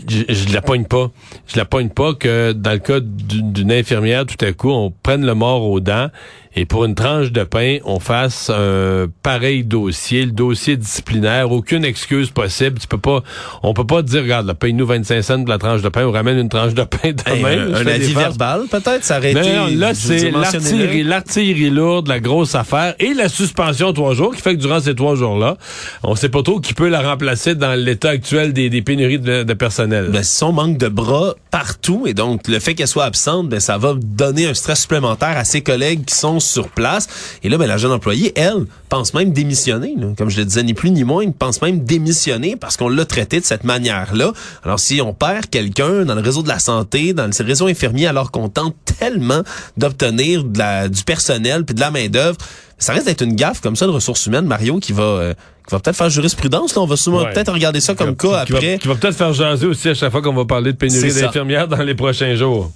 je, 0.09 0.33
je 0.33 0.55
la 0.55 0.63
pogne 0.63 0.85
pas. 0.85 1.11
Je 1.49 1.57
la 1.57 1.65
pogne 1.65 1.89
pas 1.89 2.15
que 2.15 2.53
dans 2.53 2.71
le 2.71 2.79
cas 2.79 3.01
d'une 3.01 3.73
infirmière, 3.73 4.25
tout 4.27 4.43
à 4.45 4.53
coup, 4.53 4.71
on 4.71 4.93
prenne 4.93 5.27
le 5.27 5.35
mort 5.35 5.65
aux 5.65 5.81
dents 5.81 6.09
et 6.57 6.65
pour 6.65 6.85
une 6.85 6.95
tranche 6.95 7.33
de 7.33 7.45
pain, 7.45 7.79
on 7.85 8.01
fasse 8.01 8.51
un 8.51 9.07
pareil 9.23 9.65
dossier, 9.65 10.25
le 10.25 10.33
dossier 10.33 10.77
disciplinaire, 10.77 11.53
aucune 11.53 11.85
excuse 11.85 12.31
possible. 12.31 12.79
Tu 12.81 12.87
peux 12.87 12.99
pas, 12.99 13.23
on 13.63 13.75
peut 13.75 13.87
pas 13.87 14.03
dire, 14.03 14.23
regarde, 14.23 14.53
paye-nous 14.55 14.87
25 14.87 15.23
cents 15.23 15.39
pour 15.39 15.49
la 15.49 15.59
tranche 15.59 15.83
de 15.83 15.89
pain, 15.89 16.05
on 16.07 16.11
ramène 16.13 16.39
une 16.39 16.49
tranche 16.49 16.75
de 16.75 16.83
pain 16.85 16.99
Hey, 17.05 17.15
demain. 17.15 17.49
un, 17.49 17.67
Je 17.69 17.81
un 17.81 17.85
fais 17.85 17.93
avis 17.93 18.15
verbal, 18.15 18.63
peut-être, 18.71 19.05
ça 19.05 19.19
aurait 19.19 19.35
Non, 19.35 19.67
là, 19.77 19.95
c'est 19.95 20.31
l'artillerie, 20.31 21.03
l'artillerie 21.05 21.71
lourde, 21.71 22.09
la 22.09 22.21
grosse 22.21 22.55
affaire, 22.55 22.95
et 22.99 23.15
la 23.15 23.29
suspension 23.29 23.93
trois 23.93 24.15
jours, 24.15 24.35
qui 24.35 24.43
fait 24.43 24.55
que 24.57 24.61
durant 24.61 24.81
ces 24.81 24.95
trois 24.95 25.15
jours-là, 25.15 25.57
on 26.03 26.15
sait 26.17 26.29
pas 26.29 26.43
trop 26.43 26.61
qui 26.61 26.75
peut 26.75 26.89
la 26.89 27.03
remplacer 27.03 27.55
dans 27.55 27.75
l'état 27.79 28.11
actuel 28.11 28.53
des, 28.53 28.71
des 28.71 28.83
pénuries 28.83 29.19
de, 29.19 29.43
de 29.43 29.55
personnel. 29.55 30.09
Ben, 30.13 30.23
si 30.23 30.43
on 30.45 30.53
manque 30.53 30.79
de 30.79 30.89
bras 30.89 31.35
partout 31.51 32.05
et 32.07 32.15
donc 32.15 32.49
le 32.49 32.59
fait 32.59 32.75
qu'elle 32.75 32.89
soit 32.89 33.05
absente, 33.05 33.49
ben, 33.49 33.61
ça 33.61 33.79
va 33.79 33.95
donner 33.97 34.47
un 34.47 34.55
stress 34.55 34.81
supplémentaire 34.83 35.37
à 35.37 35.45
ses 35.45 35.61
collègues 35.61 36.05
qui 36.05 36.15
sont 36.15 36.41
sur 36.49 36.69
place. 36.69 37.07
Et 37.43 37.49
là, 37.49 37.59
ben, 37.59 37.67
la 37.67 37.77
jeune 37.77 37.93
employée, 37.93 38.33
elle, 38.37 38.67
pense 38.89 39.15
même 39.15 39.33
démissionner. 39.33 39.95
là. 39.97 40.09
Comme 40.17 40.31
je 40.31 40.39
le 40.39 40.45
disais, 40.45 40.63
ni 40.63 40.75
plus 40.75 40.91
ni 40.91 41.05
moins, 41.05 41.23
elle 41.23 41.33
pense 41.33 41.63
même 41.63 41.81
démissionner 41.85 42.57
parce 42.57 42.77
qu'on 42.77 42.89
l'a 42.89 43.05
traité 43.05 43.41
de 43.41 43.45
cette 43.45 43.65
manière-là. 43.65 44.33
Alors, 44.65 44.81
si 44.81 45.01
on 45.01 45.13
perd 45.15 45.47
quelqu'un 45.47 46.05
dans 46.05 46.15
le 46.15 46.21
réseau 46.21 46.43
de 46.43 46.49
la 46.49 46.59
santé, 46.59 47.13
dans 47.13 47.27
le 47.27 47.45
réseau 47.45 47.67
infirmier, 47.67 48.07
alors 48.07 48.31
qu'on 48.31 48.49
tente 48.49 48.75
tellement 48.99 49.43
d'obtenir 49.77 50.45
du 50.45 51.05
personnel 51.05 51.65
puis 51.65 51.75
de 51.75 51.81
la 51.81 51.91
main-d'œuvre, 51.91 52.37
ça 52.79 52.93
risque 52.93 53.07
d'être 53.07 53.23
une 53.23 53.35
gaffe 53.35 53.61
comme 53.61 53.77
ça 53.77 53.87
de 53.87 53.91
ressources 53.91 54.27
humaines, 54.27 54.47
Mario, 54.47 54.79
qui 54.79 54.93
va... 54.93 55.03
euh, 55.03 55.35
qui 55.67 55.75
va 55.75 55.81
peut-être 55.81 55.97
faire 55.97 56.09
jurisprudence. 56.09 56.75
Là. 56.75 56.81
On 56.83 56.87
va 56.87 56.97
souvent 56.97 57.25
Ouais. 57.25 57.33
peut-être 57.33 57.53
regarder 57.53 57.81
ça 57.81 57.95
comme 57.95 58.17
Qui 58.17 58.27
cas 58.29 58.45
qui 58.47 58.53
va- 58.53 58.59
après. 58.59 58.79
Qui 58.79 58.89
va, 58.89 58.95
peut-être 58.95 59.17
faire 59.17 59.33
jaser 59.35 59.67
aussi 59.67 59.89
à 59.91 59.95
chaque 59.95 60.11
fois 60.11 60.23
qu'on 60.23 60.33
va 60.33 60.47
parler 60.47 60.73
de 60.73 60.79
pénurie 60.79 61.13
d'infirmières 61.13 61.69
dans 61.69 61.77
les 61.83 61.95
prochains 61.95 62.35
jours. 62.37 62.71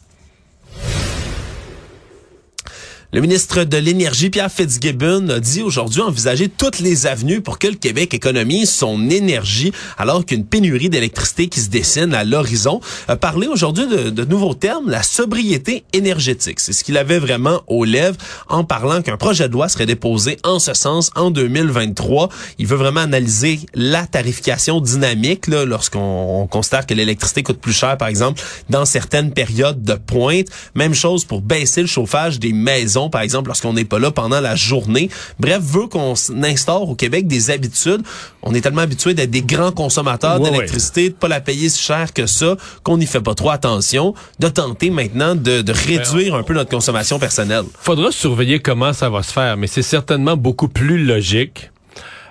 Le 3.15 3.21
ministre 3.21 3.65
de 3.65 3.77
l'Énergie, 3.77 4.31
Pierre 4.31 4.51
Fitzgibbon, 4.51 5.29
a 5.29 5.39
dit 5.39 5.61
aujourd'hui 5.61 6.01
envisager 6.01 6.49
toutes 6.49 6.79
les 6.79 7.07
avenues 7.07 7.43
pour 7.43 7.59
que 7.59 7.67
le 7.67 7.75
Québec 7.75 8.15
économise 8.15 8.71
son 8.71 9.11
énergie 9.11 9.71
alors 9.99 10.25
qu'une 10.25 10.47
pénurie 10.47 10.89
d'électricité 10.89 11.49
qui 11.49 11.61
se 11.61 11.69
dessine 11.69 12.15
à 12.15 12.25
l'horizon. 12.25 12.81
A 13.09 13.17
parlé 13.17 13.49
aujourd'hui 13.49 13.87
de, 13.87 14.25
nouveaux 14.25 14.55
termes, 14.55 14.89
la 14.89 15.03
sobriété 15.03 15.85
énergétique. 15.93 16.59
C'est 16.59 16.73
ce 16.73 16.85
qu'il 16.85 16.97
avait 16.97 17.19
vraiment 17.19 17.61
aux 17.67 17.85
lèvres 17.85 18.17
en 18.49 18.65
parlant 18.65 19.03
qu'un 19.03 19.19
projet 19.19 19.47
de 19.47 19.53
loi 19.53 19.69
serait 19.69 19.85
déposé 19.85 20.39
en 20.43 20.59
ce 20.59 20.73
sens 20.73 21.11
en 21.15 21.31
2023. 21.31 22.31
Il 22.57 22.67
veut 22.67 22.79
vraiment 22.79 23.01
analyser 23.01 23.61
la 23.75 24.07
tarification 24.07 24.81
dynamique 24.81 25.49
lorsqu'on 25.49 26.41
on 26.41 26.47
considère 26.47 26.87
que 26.87 26.95
l'électricité 26.95 27.43
coûte 27.43 27.61
plus 27.61 27.75
cher, 27.75 27.99
par 27.99 28.09
exemple, 28.09 28.41
dans 28.71 28.87
certaines 28.87 29.35
périodes 29.35 29.83
de 29.83 29.97
pointe. 29.97 30.47
Même 30.75 30.95
chose 30.95 31.27
pour 31.27 31.43
baisser 31.43 31.83
le 31.83 31.87
chauffage 31.87 32.39
des 32.39 32.55
maisons, 32.55 33.02
par 33.11 33.23
exemple, 33.23 33.49
lorsqu'on 33.49 33.73
n'est 33.73 33.85
pas 33.85 33.99
là 33.99 34.11
pendant 34.11 34.41
la 34.41 34.57
journée. 34.57 35.11
Bref, 35.41 35.61
veut 35.63 35.87
qu'on 35.87 36.15
instaure 36.43 36.89
au 36.89 36.95
Québec 36.95 37.27
des 37.27 37.51
habitudes. 37.51 38.03
On 38.43 38.55
est 38.55 38.61
tellement 38.61 38.83
habitué 38.83 39.15
d'être 39.15 39.31
des 39.31 39.43
grands 39.43 39.73
consommateurs 39.73 40.41
Ouais, 40.41 40.51
d'électricité, 40.51 41.11
de 41.11 41.15
pas 41.15 41.29
la 41.29 41.41
payer 41.41 41.69
si 41.69 41.83
cher 41.83 42.13
que 42.13 42.27
ça, 42.27 42.57
qu'on 42.83 42.99
n'y 42.99 43.07
fait 43.07 43.21
pas 43.21 43.35
trop 43.35 43.51
attention, 43.51 44.15
de 44.39 44.49
tenter 44.49 44.91
maintenant 44.91 45.35
de, 45.35 45.63
de 45.63 45.73
réduire 45.73 46.35
un 46.35 46.43
peu 46.43 46.55
notre 46.55 46.71
consommation 46.71 47.19
personnelle. 47.19 47.65
Faudra 47.81 48.13
surveiller 48.13 48.61
comment 48.61 48.93
ça 48.93 49.09
va 49.11 49.23
se 49.23 49.33
faire, 49.33 49.57
mais 49.57 49.67
c'est 49.67 49.83
certainement 49.83 50.37
beaucoup 50.37 50.69
plus 50.69 51.05
logique. 51.05 51.72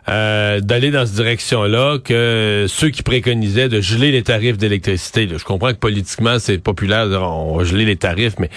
Euh, 0.10 0.60
d'aller 0.60 0.90
dans 0.90 1.06
cette 1.06 1.16
direction-là 1.16 2.00
que 2.00 2.66
ceux 2.68 2.90
qui 2.90 3.04
préconisaient 3.04 3.70
de 3.70 3.82
geler 3.82 4.12
les 4.12 4.24
tarifs 4.24 4.58
d'électricité. 4.58 5.28
Je 5.30 5.44
comprends 5.44 5.72
que 5.72 5.78
politiquement 5.78 6.40
c'est 6.40 6.58
populaire 6.58 7.08
de 7.08 7.16
on 7.16 7.58
va 7.58 7.64
geler 7.64 7.86
les 7.86 7.98
tarifs, 7.98 8.36
mais 8.40 8.50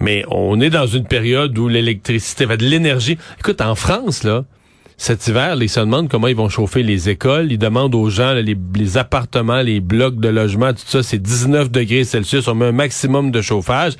mais 0.00 0.24
on 0.30 0.60
est 0.60 0.70
dans 0.70 0.86
une 0.86 1.04
période 1.04 1.56
où 1.58 1.68
l'électricité, 1.68 2.46
fait 2.46 2.56
de 2.56 2.64
l'énergie. 2.64 3.18
Écoute, 3.38 3.60
en 3.60 3.74
France 3.74 4.24
là, 4.24 4.44
cet 4.96 5.28
hiver, 5.28 5.56
ils 5.60 5.68
se 5.68 5.78
demandent 5.78 6.08
comment 6.08 6.26
ils 6.26 6.36
vont 6.36 6.48
chauffer 6.48 6.82
les 6.82 7.08
écoles. 7.08 7.52
Ils 7.52 7.58
demandent 7.58 7.94
aux 7.94 8.10
gens, 8.10 8.32
là, 8.32 8.42
les, 8.42 8.56
les 8.74 8.96
appartements, 8.98 9.62
les 9.62 9.78
blocs 9.78 10.18
de 10.18 10.28
logement, 10.28 10.72
tout 10.72 10.82
ça, 10.86 11.04
c'est 11.04 11.18
19 11.18 11.70
degrés 11.70 12.02
Celsius. 12.02 12.48
On 12.48 12.56
met 12.56 12.66
un 12.66 12.72
maximum 12.72 13.30
de 13.30 13.40
chauffage. 13.40 13.92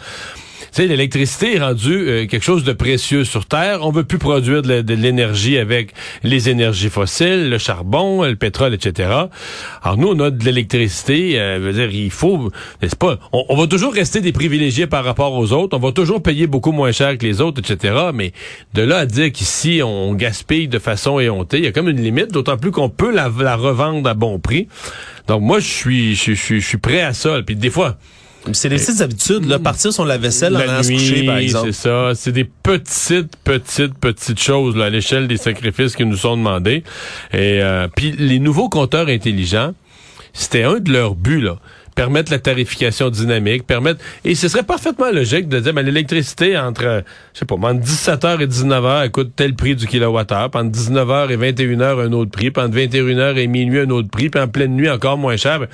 Sais, 0.73 0.87
l'électricité 0.87 1.57
est 1.57 1.61
rendue 1.61 2.09
euh, 2.09 2.27
quelque 2.27 2.43
chose 2.43 2.65
de 2.65 2.73
précieux 2.73 3.25
sur 3.25 3.47
Terre. 3.47 3.81
On 3.83 3.91
veut 3.91 4.05
plus 4.05 4.19
produire 4.19 4.63
de, 4.63 4.95
l'énergie 4.95 5.59
avec 5.59 5.93
les 6.23 6.49
énergies 6.49 6.91
fossiles, 6.91 7.51
le 7.51 7.59
charbon, 7.59 8.25
le 8.25 8.37
pétrole, 8.37 8.75
etc. 8.75 9.11
Alors 9.83 9.97
nous, 9.97 10.09
on 10.09 10.21
a 10.21 10.31
de 10.31 10.45
l'électricité. 10.45 11.39
Euh, 11.39 11.89
il 11.93 12.11
faut, 12.11 12.51
n'est-ce 12.83 12.97
pas? 12.97 13.19
On, 13.33 13.45
on, 13.49 13.57
va 13.57 13.67
toujours 13.67 13.93
rester 13.93 14.21
des 14.21 14.33
privilégiés 14.33 14.87
par 14.87 15.05
rapport 15.05 15.35
aux 15.35 15.53
autres. 15.53 15.77
On 15.77 15.81
va 15.81 15.93
toujours 15.93 16.23
payer 16.23 16.47
beaucoup 16.47 16.73
moins 16.73 16.93
cher 16.93 17.17
que 17.19 17.27
les 17.27 17.41
autres, 17.41 17.61
etc. 17.61 17.95
Mais 18.15 18.33
de 18.75 18.83
là 18.83 18.99
à 18.99 19.07
dire 19.07 19.33
qu'ici 19.33 19.81
on 19.85 20.15
gaspille 20.15 20.69
de 20.69 20.79
façon 20.79 21.19
éhontée, 21.21 21.59
il 21.59 21.65
y 21.65 21.69
a 21.69 21.73
comme 21.73 21.89
une 21.89 22.03
limite. 22.03 22.33
D'autant 22.33 22.57
plus 22.57 22.71
qu'on 22.71 22.89
peut 22.89 23.13
la, 23.13 23.31
la, 23.39 23.57
revendre 23.57 24.09
à 24.09 24.15
bon 24.15 24.39
prix. 24.39 24.69
Donc 25.27 25.43
moi, 25.43 25.61
je 25.61 25.67
suis, 25.67 26.15
je, 26.15 26.35
je, 26.35 26.57
je 26.57 26.67
suis 26.67 26.79
prêt 26.79 27.03
à 27.03 27.13
ça. 27.13 27.41
Puis 27.45 27.57
des 27.57 27.71
fois. 27.71 27.97
C'est 28.53 28.69
des 28.69 28.77
petites 28.77 29.01
habitudes, 29.01 29.45
là, 29.45 29.59
partir 29.59 29.93
sur 29.93 30.05
la 30.05 30.17
vaisselle 30.17 30.53
la 30.55 30.79
en 30.79 30.83
nuit, 30.83 30.97
coucher, 30.97 31.27
par 31.27 31.39
exemple. 31.39 31.73
C'est 31.73 31.89
ça. 31.89 32.13
C'est 32.15 32.33
des 32.33 32.45
petites, 32.45 33.37
petites, 33.45 33.95
petites 33.99 34.41
choses 34.41 34.77
là, 34.77 34.87
à 34.87 34.91
l'échelle 34.91 35.29
des 35.29 35.37
sacrifices 35.37 35.97
qui 35.97 36.05
nous 36.05 36.17
sont 36.17 36.37
demandés. 36.37 36.83
Et 37.33 37.61
euh, 37.63 37.89
puis 37.95 38.13
les 38.13 38.39
nouveaux 38.39 38.69
compteurs 38.69 39.09
intelligents, 39.09 39.75
c'était 40.33 40.63
un 40.63 40.79
de 40.79 40.93
leurs 40.93 41.15
buts 41.15 41.41
là 41.41 41.59
permettre 41.99 42.31
la 42.31 42.39
tarification 42.39 43.11
dynamique, 43.11 43.67
permettre 43.67 44.01
et 44.25 44.37
ce 44.37 44.47
serait 44.47 44.63
parfaitement 44.63 45.11
logique 45.11 45.49
de 45.49 45.59
dire 45.59 45.75
ben, 45.75 45.85
l'électricité 45.85 46.57
entre 46.57 47.03
je 47.35 47.41
sais 47.41 47.45
pas, 47.45 47.57
entre 47.57 47.81
17h 47.81 48.41
et 48.41 48.47
19h 48.47 49.11
coûte 49.11 49.33
tel 49.35 49.57
prix 49.57 49.75
du 49.75 49.89
kilowattheure, 49.89 50.49
puis 50.49 50.61
entre 50.61 50.79
19h 50.79 51.31
et 51.33 51.37
21h 51.37 52.07
un 52.07 52.13
autre 52.13 52.31
prix, 52.31 52.53
puis 52.53 52.63
entre 52.63 52.77
21h 52.77 53.37
et 53.37 53.49
minuit 53.49 53.81
un 53.81 53.91
autre 53.91 54.09
prix, 54.11 54.31
puis 54.31 54.41
en 54.41 54.47
pleine 54.47 54.77
nuit 54.77 54.89
encore 54.89 55.19
moins 55.19 55.37
cher. 55.37 55.67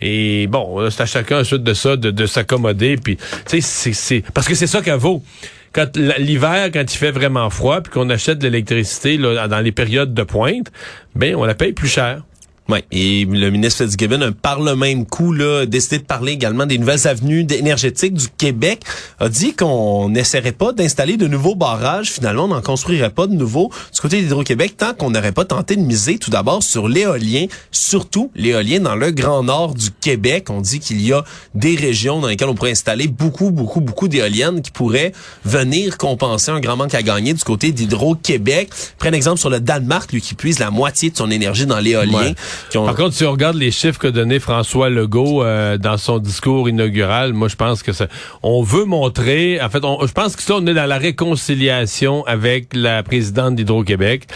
Et 0.00 0.46
bon, 0.46 0.88
c'est 0.88 1.02
à 1.02 1.06
chacun 1.06 1.40
ensuite 1.40 1.64
de 1.64 1.74
ça 1.74 1.96
de, 1.96 2.12
de 2.12 2.26
s'accommoder 2.26 2.96
puis 2.96 3.16
tu 3.16 3.60
sais 3.60 3.92
c'est 3.92 4.22
parce 4.32 4.46
que 4.46 4.54
c'est 4.54 4.68
ça 4.68 4.82
qu'elle 4.82 5.00
vaut 5.00 5.24
quand 5.72 5.96
l'hiver, 5.96 6.70
quand 6.72 6.82
il 6.82 6.96
fait 6.96 7.10
vraiment 7.10 7.50
froid, 7.50 7.80
puis 7.80 7.92
qu'on 7.92 8.08
achète 8.08 8.38
de 8.38 8.44
l'électricité 8.44 9.18
dans 9.18 9.64
les 9.64 9.72
périodes 9.72 10.14
de 10.14 10.22
pointe, 10.22 10.70
ben 11.16 11.34
on 11.34 11.44
la 11.44 11.54
paye 11.54 11.72
plus 11.72 11.88
cher. 11.88 12.22
Oui, 12.68 12.78
et 12.92 13.24
le 13.24 13.50
ministre 13.50 13.84
Fitzgibbon, 13.84 14.32
par 14.40 14.60
le 14.60 14.76
même 14.76 15.04
coup, 15.04 15.32
là, 15.32 15.66
décidé 15.66 15.98
de 15.98 16.04
parler 16.04 16.32
également 16.32 16.64
des 16.64 16.78
nouvelles 16.78 17.08
avenues 17.08 17.44
énergétiques 17.50 18.14
du 18.14 18.28
Québec, 18.28 18.82
a 19.18 19.28
dit 19.28 19.54
qu'on 19.54 20.08
n'essaierait 20.08 20.52
pas 20.52 20.72
d'installer 20.72 21.16
de 21.16 21.26
nouveaux 21.26 21.56
barrages. 21.56 22.12
Finalement, 22.12 22.44
on 22.44 22.48
n'en 22.48 22.62
construirait 22.62 23.10
pas 23.10 23.26
de 23.26 23.34
nouveaux 23.34 23.70
du 23.92 24.00
côté 24.00 24.22
d'Hydro-Québec 24.22 24.76
tant 24.76 24.94
qu'on 24.94 25.10
n'aurait 25.10 25.32
pas 25.32 25.44
tenté 25.44 25.74
de 25.74 25.82
miser 25.82 26.18
tout 26.18 26.30
d'abord 26.30 26.62
sur 26.62 26.88
l'éolien, 26.88 27.46
surtout 27.72 28.30
l'éolien 28.36 28.78
dans 28.78 28.94
le 28.94 29.10
grand 29.10 29.42
nord 29.42 29.74
du 29.74 29.90
Québec. 29.90 30.48
On 30.48 30.60
dit 30.60 30.78
qu'il 30.78 31.00
y 31.00 31.12
a 31.12 31.24
des 31.56 31.74
régions 31.74 32.20
dans 32.20 32.28
lesquelles 32.28 32.48
on 32.48 32.54
pourrait 32.54 32.70
installer 32.70 33.08
beaucoup, 33.08 33.50
beaucoup, 33.50 33.80
beaucoup 33.80 34.06
d'éoliennes 34.06 34.62
qui 34.62 34.70
pourraient 34.70 35.12
venir 35.44 35.98
compenser 35.98 36.52
un 36.52 36.60
grand 36.60 36.76
manque 36.76 36.94
à 36.94 37.02
gagner 37.02 37.34
du 37.34 37.42
côté 37.42 37.72
d'Hydro-Québec. 37.72 38.70
Prenez 38.98 39.16
exemple 39.16 39.40
sur 39.40 39.50
le 39.50 39.58
Danemark, 39.58 40.12
lui 40.12 40.20
qui 40.20 40.34
puise 40.34 40.60
la 40.60 40.70
moitié 40.70 41.10
de 41.10 41.16
son 41.16 41.30
énergie 41.30 41.66
dans 41.66 41.80
l'éolien. 41.80 42.32
Par 42.72 42.94
contre, 42.94 43.14
si 43.14 43.24
on 43.24 43.32
regarde 43.32 43.56
les 43.56 43.70
chiffres 43.70 43.98
que 43.98 44.08
donnait 44.08 44.38
François 44.38 44.90
Legault 44.90 45.42
euh, 45.42 45.78
dans 45.78 45.96
son 45.96 46.18
discours 46.18 46.68
inaugural, 46.68 47.32
moi 47.32 47.48
je 47.48 47.56
pense 47.56 47.82
que 47.82 47.92
ça, 47.92 48.06
on 48.42 48.62
veut 48.62 48.84
montrer, 48.84 49.60
en 49.60 49.68
fait, 49.68 49.82
je 49.82 50.12
pense 50.12 50.36
que 50.36 50.42
ça, 50.42 50.54
on 50.56 50.66
est 50.66 50.74
dans 50.74 50.86
la 50.86 50.98
réconciliation 50.98 52.24
avec 52.26 52.74
la 52.74 53.02
présidente 53.02 53.56
d'Hydro-Québec 53.56 54.26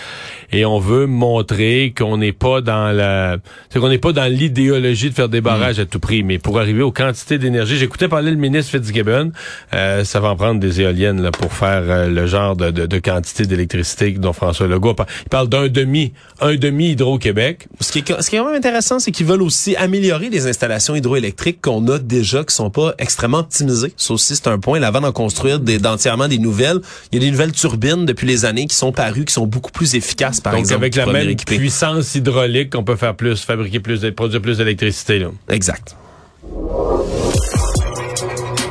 et 0.52 0.64
on 0.64 0.78
veut 0.78 1.06
montrer 1.06 1.94
qu'on 1.96 2.18
n'est 2.18 2.32
pas 2.32 2.60
dans 2.60 2.92
la, 2.92 3.36
c'est 3.70 3.80
qu'on 3.80 3.88
n'est 3.88 3.98
pas 3.98 4.12
dans 4.12 4.30
l'idéologie 4.30 5.10
de 5.10 5.14
faire 5.14 5.28
des 5.28 5.40
barrages 5.40 5.78
à 5.78 5.86
tout 5.86 6.00
prix, 6.00 6.22
mais 6.22 6.38
pour 6.38 6.58
arriver 6.58 6.82
aux 6.82 6.92
quantités 6.92 7.38
d'énergie, 7.38 7.76
j'écoutais 7.76 8.08
parler 8.08 8.30
le 8.30 8.36
ministre 8.36 8.72
Fitzgibbon, 8.72 9.32
euh, 9.74 10.04
ça 10.04 10.20
va 10.20 10.30
en 10.30 10.36
prendre 10.36 10.60
des 10.60 10.80
éoliennes 10.80 11.22
là 11.22 11.30
pour 11.30 11.52
faire 11.52 11.82
euh, 11.86 12.08
le 12.08 12.26
genre 12.26 12.56
de, 12.56 12.70
de, 12.70 12.86
de 12.86 12.98
quantité 12.98 13.46
d'électricité 13.46 14.12
dont 14.12 14.32
François 14.32 14.66
Legault 14.66 14.94
parle. 14.94 15.08
Il 15.24 15.28
parle 15.28 15.48
d'un 15.48 15.68
demi, 15.68 16.12
un 16.40 16.54
demi 16.54 16.90
Hydro-Québec. 16.90 17.68
Ce 17.80 17.92
qui 17.92 17.98
est 17.98 18.22
ce 18.22 18.30
qui 18.30 18.36
est 18.36 18.38
vraiment 18.38 18.56
intéressant, 18.56 18.98
c'est 18.98 19.10
qu'ils 19.10 19.26
veulent 19.26 19.42
aussi 19.42 19.76
améliorer 19.76 20.30
les 20.30 20.46
installations 20.46 20.94
hydroélectriques 20.94 21.60
qu'on 21.60 21.86
a 21.88 21.98
déjà, 21.98 22.44
qui 22.44 22.54
sont 22.54 22.70
pas 22.70 22.94
extrêmement 22.98 23.38
optimisées. 23.38 23.92
Ça 23.96 24.14
aussi, 24.14 24.36
c'est 24.36 24.48
un 24.48 24.58
point. 24.58 24.82
Avant 24.82 25.00
d'en 25.00 25.12
construire 25.12 25.60
des, 25.60 25.78
d'entièrement 25.78 26.28
des 26.28 26.38
nouvelles, 26.38 26.80
il 27.12 27.20
y 27.20 27.22
a 27.22 27.24
des 27.26 27.30
nouvelles 27.30 27.52
turbines 27.52 28.06
depuis 28.06 28.26
les 28.26 28.44
années 28.44 28.66
qui 28.66 28.76
sont 28.76 28.92
parues, 28.92 29.24
qui 29.24 29.32
sont 29.32 29.46
beaucoup 29.46 29.72
plus 29.72 29.94
efficaces, 29.94 30.35
par 30.40 30.52
Donc, 30.52 30.60
exemple. 30.60 30.84
avec 30.84 30.96
la 30.96 31.06
même 31.06 31.36
puissance 31.36 32.14
hydraulique, 32.14 32.74
on 32.76 32.84
peut 32.84 32.96
faire 32.96 33.14
plus, 33.14 33.44
fabriquer 33.44 33.80
plus, 33.80 34.00
produire 34.12 34.40
plus 34.40 34.58
d'électricité. 34.58 35.26
Exact. 35.48 35.96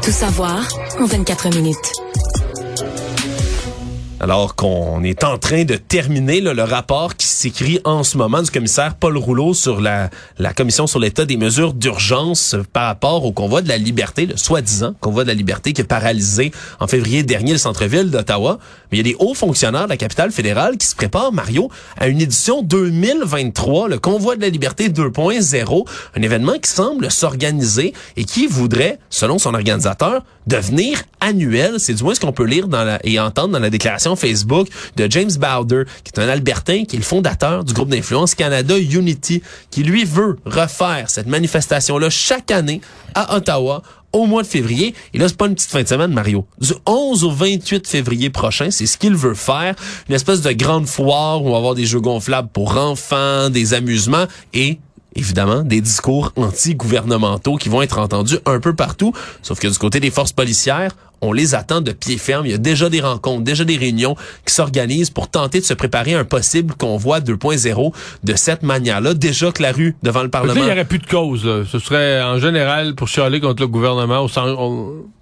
Tout 0.04 0.12
savoir 0.12 0.68
en 1.00 1.06
24 1.06 1.56
minutes. 1.56 1.94
Alors 4.22 4.56
qu'on 4.56 5.04
est 5.04 5.26
en 5.26 5.38
train 5.38 5.66
de 5.66 5.76
terminer 5.76 6.40
le 6.40 6.64
rapport 6.64 7.16
qui 7.18 7.28
s'écrit 7.28 7.82
en 7.84 8.04
ce 8.04 8.18
moment 8.18 8.42
du 8.42 8.50
commissaire 8.50 8.96
Paul 8.96 9.18
Rouleau 9.18 9.54
sur 9.54 9.82
la, 9.82 10.10
la 10.40 10.54
commission 10.54 10.88
sur 10.88 11.00
l'état 11.00 11.26
des 11.26 11.36
mesures 11.36 11.74
d'urgence 11.74 12.56
par 12.72 12.86
rapport 12.86 13.26
au 13.26 13.34
convoi 13.34 13.62
de 13.62 13.68
la 13.68 13.78
liberté, 13.78 14.26
le 14.26 14.38
soi-disant 14.38 14.96
convoi 15.02 15.24
de 15.24 15.28
la 15.28 15.34
liberté 15.34 15.74
qui 15.74 15.82
a 15.82 15.84
paralysé 15.84 16.54
en 16.80 16.88
février 16.88 17.24
dernier 17.24 17.52
le 17.52 17.58
centre-ville 17.58 18.10
d'Ottawa. 18.10 18.58
Mais 18.92 19.00
il 19.00 19.06
y 19.06 19.10
a 19.10 19.12
des 19.12 19.18
hauts 19.20 19.34
fonctionnaires 19.34 19.84
de 19.84 19.90
la 19.90 19.98
capitale 19.98 20.32
fédérale 20.32 20.78
qui 20.78 20.88
se 20.88 20.96
préparent, 20.96 21.34
Mario, 21.34 21.70
à 21.98 22.08
une 22.08 22.22
édition 22.22 22.62
2023, 22.62 23.90
le 23.90 24.00
convoi 24.00 24.38
de 24.38 24.42
la 24.42 24.50
liberté 24.50 24.88
2.0, 24.88 25.88
un 26.16 26.22
événement 26.22 26.54
qui 26.54 26.72
semble 26.72 27.12
s'organiser 27.12 27.94
et 28.16 28.24
qui 28.24 28.48
voudrait, 28.48 28.98
selon 29.10 29.40
son 29.40 29.54
organisateur, 29.54 30.24
devenir 30.48 31.02
annuel. 31.20 31.80
C'est 31.80 31.96
du 31.96 32.04
moins 32.04 32.16
ce 32.16 32.20
qu'on 32.20 32.32
peut 32.32 32.46
lire 32.46 32.68
dans 32.68 32.84
la, 32.84 33.00
et 33.04 33.20
entendre 33.20 33.50
dans 33.50 33.60
la 33.60 33.70
déclaration 33.70 34.05
Facebook 34.14 34.68
de 34.98 35.10
James 35.10 35.32
Bowder, 35.40 35.84
qui 36.04 36.12
est 36.14 36.20
un 36.20 36.30
Albertain, 36.30 36.86
qui 36.86 36.98
est 36.98 37.00
le 37.00 37.06
fondateur 37.06 37.64
du 37.64 37.74
groupe 37.74 37.90
d'influence 37.90 38.36
Canada 38.36 38.78
Unity, 38.78 39.42
qui 39.72 39.82
lui 39.82 40.06
veut 40.06 40.38
refaire 40.46 41.10
cette 41.10 41.28
manifestation-là 41.28 42.12
chaque 42.12 42.52
année 42.52 42.82
à 43.16 43.36
Ottawa 43.36 43.82
au 44.16 44.26
mois 44.28 44.44
de 44.44 44.48
février. 44.48 44.94
Et 45.14 45.18
là, 45.18 45.28
c'est 45.28 45.38
pas 45.38 45.48
une 45.48 45.56
petite 45.56 45.72
fin 45.72 45.84
de 45.84 45.88
semaine, 45.88 46.12
Mario. 46.12 46.46
Du 46.60 46.74
11 46.86 47.24
au 47.24 47.32
28 47.32 47.88
février 47.88 48.30
prochain, 48.30 48.72
c'est 48.72 48.86
ce 48.86 48.98
qu'il 48.98 49.16
veut 49.16 49.34
faire. 49.34 49.76
Une 50.08 50.16
espèce 50.16 50.42
de 50.42 50.52
grande 50.52 50.88
foire 50.88 51.44
où 51.44 51.50
on 51.50 51.52
va 51.52 51.58
avoir 51.58 51.76
des 51.76 51.86
jeux 51.86 52.00
gonflables 52.00 52.50
pour 52.50 52.78
enfants, 52.78 53.50
des 53.50 53.74
amusements 53.74 54.26
et 54.54 54.80
évidemment, 55.16 55.64
des 55.64 55.82
discours 55.82 56.34
anti-gouvernementaux 56.36 57.56
qui 57.56 57.70
vont 57.70 57.82
être 57.82 58.00
entendus 58.00 58.38
un 58.46 58.60
peu 58.60 58.76
partout. 58.76 59.14
Sauf 59.42 59.60
que 59.60 59.68
du 59.68 59.78
côté 59.78 60.00
des 60.00 60.12
forces 60.12 60.34
policières, 60.34 60.92
on 61.26 61.34
les 61.34 61.56
attend 61.56 61.82
de 61.82 61.92
pied 61.92 62.18
ferme. 62.18 62.46
Il 62.46 62.52
y 62.52 62.56
a 62.56 62.58
déjà 62.58 62.90
des 62.90 63.02
rencontres, 63.02 63.44
déjà 63.44 63.64
des 63.64 63.78
réunions 63.78 64.16
qui 64.46 64.54
s'organisent 64.54 65.10
pour 65.10 65.28
tenter 65.28 65.60
de 65.60 65.66
se 65.66 65.74
préparer 65.74 66.14
à 66.14 66.20
un 66.20 66.26
possible 66.26 66.74
convoi 66.76 67.20
2.0 67.20 67.94
de 68.24 68.36
cette 68.36 68.64
manière-là. 68.64 69.14
Déjà 69.14 69.52
que 69.52 69.62
la 69.62 69.72
rue 69.72 69.96
devant 70.04 70.24
le 70.24 70.30
Parlement... 70.30 70.56
il 70.56 70.66
n'y 70.66 70.72
aurait 70.72 70.86
plus 70.86 71.00
de 71.00 71.08
cause. 71.08 71.66
Ce 71.72 71.80
serait 71.80 72.22
en 72.22 72.40
général 72.40 72.96
pour 72.96 73.08
chialer 73.08 73.40
contre 73.40 73.62
le 73.62 73.68
gouvernement. 73.68 74.20
Au 74.24 74.30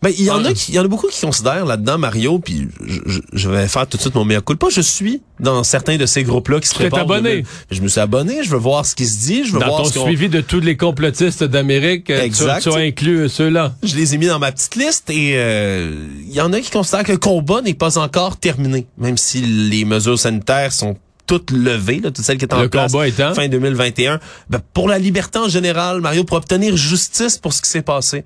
ben, 0.01 0.11
il 0.17 0.25
y 0.25 0.31
en 0.31 0.43
a 0.43 0.53
qui, 0.53 0.73
il 0.73 0.75
y 0.75 0.79
en 0.79 0.83
a 0.83 0.87
beaucoup 0.87 1.07
qui 1.07 1.21
considèrent 1.21 1.65
là-dedans, 1.65 1.97
Mario, 1.97 2.39
puis 2.39 2.67
je, 2.85 3.19
je, 3.31 3.49
vais 3.49 3.67
faire 3.67 3.87
tout 3.87 3.95
de 3.95 4.01
suite 4.01 4.15
mon 4.15 4.25
meilleur 4.25 4.43
coup. 4.43 4.55
Pas, 4.55 4.69
je 4.69 4.81
suis 4.81 5.21
dans 5.39 5.63
certains 5.63 5.97
de 5.97 6.05
ces 6.05 6.23
groupes-là 6.23 6.59
qui 6.59 6.67
se 6.67 6.75
préparent. 6.75 7.01
abonné. 7.01 7.45
Je 7.71 7.81
me 7.81 7.87
suis 7.87 7.99
abonné, 7.99 8.43
je 8.43 8.49
veux 8.49 8.57
voir 8.57 8.85
ce 8.85 8.95
qui 8.95 9.05
se 9.05 9.25
dit, 9.25 9.45
je 9.45 9.53
veux 9.53 9.59
dans 9.59 9.67
voir 9.67 9.83
ton 9.83 9.89
ce 9.89 9.99
suivi 9.99 10.29
de 10.29 10.41
tous 10.41 10.59
les 10.59 10.75
complotistes 10.75 11.43
d'Amérique. 11.43 12.05
Tu, 12.05 12.29
tu 12.31 12.69
as 12.69 12.75
inclus 12.75 13.29
ceux-là. 13.29 13.75
Je 13.83 13.95
les 13.95 14.15
ai 14.15 14.17
mis 14.17 14.27
dans 14.27 14.39
ma 14.39 14.51
petite 14.51 14.75
liste 14.75 15.09
et 15.09 15.33
euh, 15.35 15.92
il 16.27 16.33
y 16.33 16.41
en 16.41 16.51
a 16.53 16.59
qui 16.59 16.71
considèrent 16.71 17.03
que 17.03 17.11
le 17.11 17.17
combat 17.17 17.61
n'est 17.61 17.73
pas 17.73 17.97
encore 17.97 18.37
terminé, 18.37 18.87
même 18.97 19.17
si 19.17 19.41
les 19.41 19.85
mesures 19.85 20.19
sanitaires 20.19 20.71
sont 20.73 20.97
toutes 21.25 21.51
levées, 21.51 21.99
là, 21.99 22.11
toutes 22.11 22.25
celles 22.25 22.37
qui 22.37 22.45
étaient 22.45 22.53
en 22.53 22.67
place 22.67 22.93
étant? 23.05 23.33
fin 23.33 23.47
2021. 23.47 24.19
Ben, 24.49 24.59
pour 24.73 24.89
la 24.89 24.99
liberté 24.99 25.39
en 25.39 25.47
général, 25.47 26.01
Mario, 26.01 26.23
pour 26.23 26.37
obtenir 26.37 26.75
justice 26.75 27.37
pour 27.37 27.53
ce 27.53 27.61
qui 27.61 27.69
s'est 27.69 27.81
passé. 27.81 28.25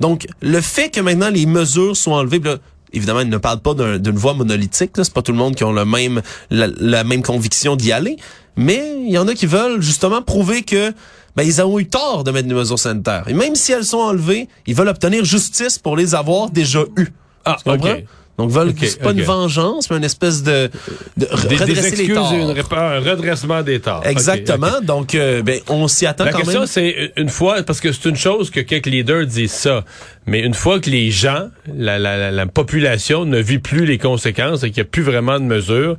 Donc, 0.00 0.26
le 0.42 0.60
fait 0.60 0.90
que 0.90 1.00
maintenant 1.00 1.30
les 1.30 1.46
mesures 1.46 1.96
soient 1.96 2.18
enlevées, 2.18 2.38
là, 2.38 2.56
évidemment, 2.92 3.20
il 3.20 3.28
ne 3.28 3.38
parle 3.38 3.60
pas 3.60 3.74
d'une 3.74 4.16
voix 4.16 4.34
monolithique. 4.34 4.92
C'est 4.96 5.12
pas 5.12 5.22
tout 5.22 5.32
le 5.32 5.38
monde 5.38 5.54
qui 5.54 5.64
ont 5.64 5.72
le 5.72 5.84
même, 5.84 6.22
la, 6.50 6.68
la 6.78 7.04
même 7.04 7.22
conviction 7.22 7.76
d'y 7.76 7.92
aller. 7.92 8.16
Mais 8.56 8.94
il 9.00 9.10
y 9.10 9.18
en 9.18 9.28
a 9.28 9.34
qui 9.34 9.46
veulent 9.46 9.82
justement 9.82 10.22
prouver 10.22 10.62
que 10.62 10.92
ben, 11.36 11.42
ils 11.42 11.60
ont 11.62 11.78
eu 11.78 11.86
tort 11.86 12.24
de 12.24 12.30
mettre 12.30 12.48
des 12.48 12.54
mesures 12.54 12.78
sanitaires. 12.78 13.24
Et 13.28 13.34
même 13.34 13.54
si 13.54 13.72
elles 13.72 13.84
sont 13.84 13.98
enlevées, 13.98 14.48
ils 14.66 14.74
veulent 14.74 14.88
obtenir 14.88 15.24
justice 15.24 15.78
pour 15.78 15.96
les 15.96 16.14
avoir 16.14 16.50
déjà 16.50 16.80
eues. 16.96 17.08
Ah, 17.44 17.56
tu 17.62 17.70
comprends? 17.70 17.92
OK. 17.92 18.04
Donc, 18.38 18.50
veulent, 18.50 18.68
Ok, 18.68 18.76
c'est 18.82 19.00
pas 19.00 19.12
une 19.12 19.22
vengeance, 19.22 19.88
mais 19.88 19.96
une 19.96 20.04
espèce 20.04 20.42
de, 20.42 20.68
de 21.16 21.26
Des, 21.26 21.26
des 21.48 21.56
redresser 21.56 21.86
excuses 21.88 22.08
les 22.08 22.14
torts. 22.14 22.32
et 22.34 22.42
une 22.42 22.50
répa- 22.50 22.98
un 22.98 23.00
redressement 23.00 23.62
des 23.62 23.80
torts. 23.80 24.02
Exactement. 24.04 24.82
Donc, 24.82 25.14
euh, 25.14 25.40
ben, 25.42 25.58
on 25.70 25.88
s'y 25.88 26.04
attend 26.04 26.24
La 26.24 26.32
quand 26.32 26.38
question, 26.40 26.60
même. 26.60 26.66
c'est 26.68 27.12
une 27.16 27.30
fois, 27.30 27.62
parce 27.62 27.80
que 27.80 27.92
c'est 27.92 28.06
une 28.10 28.16
chose 28.16 28.50
que 28.50 28.60
quelques 28.60 28.88
leaders 28.88 29.24
disent 29.24 29.52
ça, 29.52 29.84
mais 30.26 30.40
une 30.40 30.52
fois 30.52 30.80
que 30.80 30.90
les 30.90 31.10
gens, 31.10 31.48
la, 31.74 31.98
la, 31.98 32.18
la, 32.18 32.30
la 32.30 32.46
population 32.46 33.24
ne 33.24 33.38
vit 33.38 33.58
plus 33.58 33.86
les 33.86 33.96
conséquences 33.96 34.64
et 34.64 34.70
qu'il 34.70 34.82
n'y 34.82 34.86
a 34.86 34.90
plus 34.90 35.02
vraiment 35.02 35.40
de 35.40 35.44
mesures, 35.46 35.96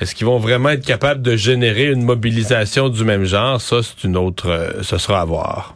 est-ce 0.00 0.14
qu'ils 0.14 0.26
vont 0.26 0.38
vraiment 0.38 0.70
être 0.70 0.84
capables 0.84 1.22
de 1.22 1.36
générer 1.36 1.86
une 1.86 2.02
mobilisation 2.02 2.88
du 2.88 3.04
même 3.04 3.24
genre? 3.24 3.60
Ça, 3.60 3.78
c'est 3.82 4.06
une 4.06 4.16
autre, 4.16 4.48
euh, 4.48 4.82
ce 4.82 4.98
sera 4.98 5.20
à 5.20 5.24
voir. 5.24 5.74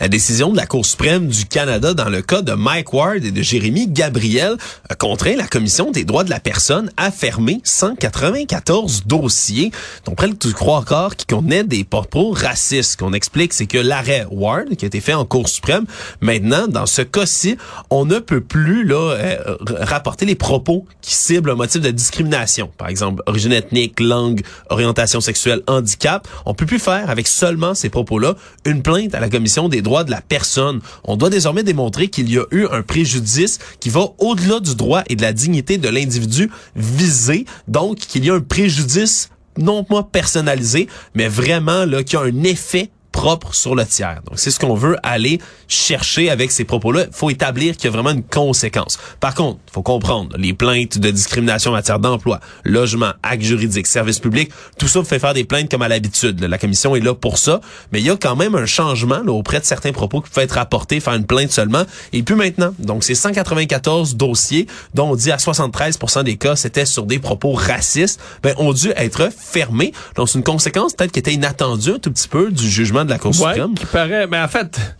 La 0.00 0.08
décision 0.08 0.50
de 0.50 0.56
la 0.56 0.66
Cour 0.66 0.84
suprême 0.84 1.28
du 1.28 1.44
Canada 1.44 1.94
dans 1.94 2.08
le 2.08 2.20
cas 2.20 2.42
de 2.42 2.52
Mike 2.52 2.92
Ward 2.92 3.24
et 3.24 3.30
de 3.30 3.42
Jérémy 3.42 3.86
Gabriel 3.86 4.56
a 4.88 4.96
contraint 4.96 5.36
la 5.36 5.46
Commission 5.46 5.92
des 5.92 6.04
droits 6.04 6.24
de 6.24 6.30
la 6.30 6.40
personne 6.40 6.90
à 6.96 7.12
fermer 7.12 7.60
194 7.62 9.04
dossiers, 9.06 9.70
dont 10.04 10.16
près 10.16 10.26
de 10.26 10.52
crois 10.52 10.78
encore 10.78 11.14
qui 11.14 11.26
contenaient 11.26 11.62
des 11.62 11.84
propos 11.84 12.32
racistes. 12.32 12.92
Ce 12.92 12.96
qu'on 12.96 13.12
explique, 13.12 13.52
c'est 13.52 13.66
que 13.66 13.78
l'arrêt 13.78 14.26
Ward, 14.32 14.74
qui 14.76 14.84
a 14.84 14.88
été 14.88 15.00
fait 15.00 15.14
en 15.14 15.24
Cour 15.24 15.48
suprême, 15.48 15.84
maintenant, 16.20 16.66
dans 16.66 16.86
ce 16.86 17.02
cas-ci, 17.02 17.56
on 17.88 18.04
ne 18.04 18.18
peut 18.18 18.40
plus 18.40 18.84
là 18.84 19.12
euh, 19.12 19.56
rapporter 19.78 20.26
les 20.26 20.34
propos 20.34 20.86
qui 21.02 21.14
ciblent 21.14 21.50
un 21.50 21.54
motif 21.54 21.80
de 21.80 21.90
discrimination. 21.92 22.68
Par 22.76 22.88
exemple, 22.88 23.22
origine 23.26 23.52
ethnique, 23.52 24.00
langue, 24.00 24.42
orientation 24.70 25.20
sexuelle, 25.20 25.62
handicap. 25.68 26.26
On 26.46 26.54
peut 26.54 26.66
plus 26.66 26.80
faire 26.80 27.10
avec 27.10 27.28
seulement 27.28 27.74
ces 27.76 27.90
propos-là 27.90 28.34
une 28.64 28.82
plainte 28.82 29.14
à 29.14 29.20
la 29.20 29.28
Commission 29.28 29.68
des 29.68 29.83
droits 29.84 30.02
de 30.02 30.10
la 30.10 30.20
personne. 30.20 30.80
On 31.04 31.16
doit 31.16 31.30
désormais 31.30 31.62
démontrer 31.62 32.08
qu'il 32.08 32.28
y 32.28 32.38
a 32.38 32.44
eu 32.50 32.66
un 32.72 32.82
préjudice 32.82 33.60
qui 33.78 33.90
va 33.90 34.08
au-delà 34.18 34.58
du 34.58 34.74
droit 34.74 35.04
et 35.08 35.14
de 35.14 35.22
la 35.22 35.32
dignité 35.32 35.78
de 35.78 35.88
l'individu 35.88 36.50
visé, 36.74 37.46
donc 37.68 37.98
qu'il 37.98 38.24
y 38.24 38.30
a 38.30 38.34
un 38.34 38.40
préjudice 38.40 39.30
non 39.56 39.84
pas 39.84 40.02
personnalisé, 40.02 40.88
mais 41.14 41.28
vraiment 41.28 41.84
là 41.84 42.02
qui 42.02 42.16
a 42.16 42.22
un 42.22 42.42
effet 42.42 42.90
propre 43.14 43.54
sur 43.54 43.76
le 43.76 43.86
tiers. 43.86 44.20
Donc, 44.28 44.40
c'est 44.40 44.50
ce 44.50 44.58
qu'on 44.58 44.74
veut 44.74 44.96
aller 45.04 45.38
chercher 45.68 46.30
avec 46.30 46.50
ces 46.50 46.64
propos-là. 46.64 47.04
Il 47.06 47.14
faut 47.14 47.30
établir 47.30 47.76
qu'il 47.76 47.84
y 47.84 47.88
a 47.88 47.90
vraiment 47.92 48.10
une 48.10 48.24
conséquence. 48.24 48.98
Par 49.20 49.34
contre, 49.36 49.60
il 49.68 49.72
faut 49.72 49.82
comprendre, 49.82 50.36
les 50.36 50.52
plaintes 50.52 50.98
de 50.98 51.10
discrimination 51.12 51.70
en 51.70 51.74
matière 51.74 52.00
d'emploi, 52.00 52.40
logement, 52.64 53.12
acte 53.22 53.42
juridique, 53.42 53.86
service 53.86 54.18
public, 54.18 54.50
tout 54.78 54.88
ça 54.88 55.04
fait 55.04 55.20
faire 55.20 55.32
des 55.32 55.44
plaintes 55.44 55.70
comme 55.70 55.82
à 55.82 55.88
l'habitude. 55.88 56.40
La 56.40 56.58
commission 56.58 56.96
est 56.96 57.00
là 57.00 57.14
pour 57.14 57.38
ça, 57.38 57.60
mais 57.92 58.00
il 58.00 58.06
y 58.06 58.10
a 58.10 58.16
quand 58.16 58.34
même 58.34 58.56
un 58.56 58.66
changement 58.66 59.20
là, 59.20 59.30
auprès 59.30 59.60
de 59.60 59.64
certains 59.64 59.92
propos 59.92 60.20
qui 60.20 60.30
peuvent 60.30 60.42
être 60.42 60.58
apportés, 60.58 60.98
faire 60.98 61.14
une 61.14 61.24
plainte 61.24 61.52
seulement, 61.52 61.84
et 62.12 62.24
plus 62.24 62.34
maintenant. 62.34 62.74
Donc, 62.80 63.04
c'est 63.04 63.14
194 63.14 64.16
dossiers 64.16 64.66
dont 64.92 65.10
on 65.10 65.14
dit 65.14 65.30
à 65.30 65.38
73 65.38 65.98
des 66.24 66.36
cas, 66.36 66.56
c'était 66.56 66.84
sur 66.84 67.04
des 67.04 67.20
propos 67.20 67.52
racistes, 67.52 68.20
ben, 68.42 68.54
ont 68.58 68.72
dû 68.72 68.90
être 68.96 69.30
fermés. 69.30 69.92
Donc, 70.16 70.28
c'est 70.28 70.38
une 70.38 70.44
conséquence 70.44 70.94
peut-être 70.94 71.12
qui 71.12 71.20
était 71.20 71.34
inattendue 71.34 71.92
un 71.92 71.98
tout 72.00 72.10
petit 72.10 72.28
peu 72.28 72.50
du 72.50 72.68
jugement 72.68 73.03
de 73.04 73.10
la 73.10 73.18
Cour 73.18 73.34
suprême. 73.34 73.74
qui 73.74 73.86
paraît, 73.86 74.26
mais 74.26 74.40
en 74.40 74.48
fait, 74.48 74.96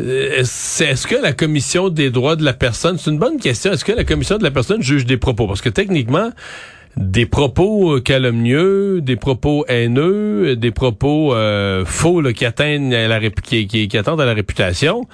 euh, 0.00 0.38
est-ce 0.38 1.06
que 1.06 1.16
la 1.16 1.32
commission 1.32 1.88
des 1.88 2.10
droits 2.10 2.36
de 2.36 2.44
la 2.44 2.52
personne, 2.52 2.98
c'est 2.98 3.10
une 3.10 3.18
bonne 3.18 3.38
question, 3.38 3.72
est-ce 3.72 3.84
que 3.84 3.92
la 3.92 4.04
commission 4.04 4.38
de 4.38 4.44
la 4.44 4.50
personne 4.50 4.82
juge 4.82 5.06
des 5.06 5.16
propos? 5.16 5.46
Parce 5.46 5.60
que 5.60 5.68
techniquement, 5.68 6.30
des 6.96 7.26
propos 7.26 8.00
calomnieux, 8.00 9.00
des 9.00 9.16
propos 9.16 9.64
haineux, 9.68 10.56
des 10.56 10.70
propos 10.70 11.34
euh, 11.34 11.84
faux 11.84 12.22
qui 12.32 12.44
atteignent 12.44 12.94
la 12.94 13.20
qui, 13.30 13.66
qui, 13.66 13.98
attendent 13.98 14.20
à 14.20 14.26
la 14.26 14.34
réputation, 14.34 15.06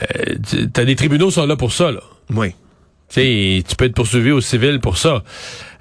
euh, 0.00 0.34
t'as 0.72 0.84
des 0.84 0.96
tribunaux 0.96 1.30
sont 1.30 1.46
là 1.46 1.56
pour 1.56 1.72
ça. 1.72 1.90
Là. 1.92 2.00
Oui. 2.30 2.54
Sais, 3.12 3.62
tu 3.68 3.76
peux 3.76 3.84
être 3.84 3.94
poursuivi 3.94 4.30
au 4.30 4.40
civil 4.40 4.80
pour 4.80 4.98
ça. 4.98 5.22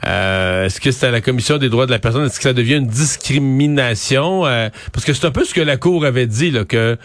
Euh, 0.06 0.66
est-ce 0.66 0.82
que 0.82 0.92
c'est 0.92 1.08
à 1.08 1.12
la 1.12 1.22
commission 1.22 1.58
des 1.58 1.70
droits 1.70 1.86
de 1.86 1.92
la 1.92 2.00
personne? 2.00 2.26
Est-ce 2.26 2.38
que 2.38 2.44
ça 2.44 2.54
devient 2.54 2.76
une 2.76 2.88
discrimination? 2.88 4.46
Euh, 4.46 4.70
parce 4.92 5.06
que 5.06 5.14
c'est 5.14 5.26
un 5.26 5.32
peu 5.32 5.46
ce 5.46 5.54
que 5.54 5.62
la 5.62 5.78
Cour 5.78 6.06
avait 6.06 6.28
dit, 6.28 6.52
là, 6.52 6.66
que 6.66 6.98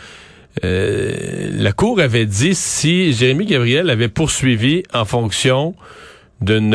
euh, 0.64 1.50
la 1.52 1.72
Cour 1.72 2.00
avait 2.00 2.26
dit 2.26 2.54
si 2.54 3.12
Jérémy 3.12 3.46
Gabriel 3.46 3.90
avait 3.90 4.08
poursuivi 4.08 4.82
en 4.94 5.04
fonction 5.04 5.74
d'une 6.40 6.74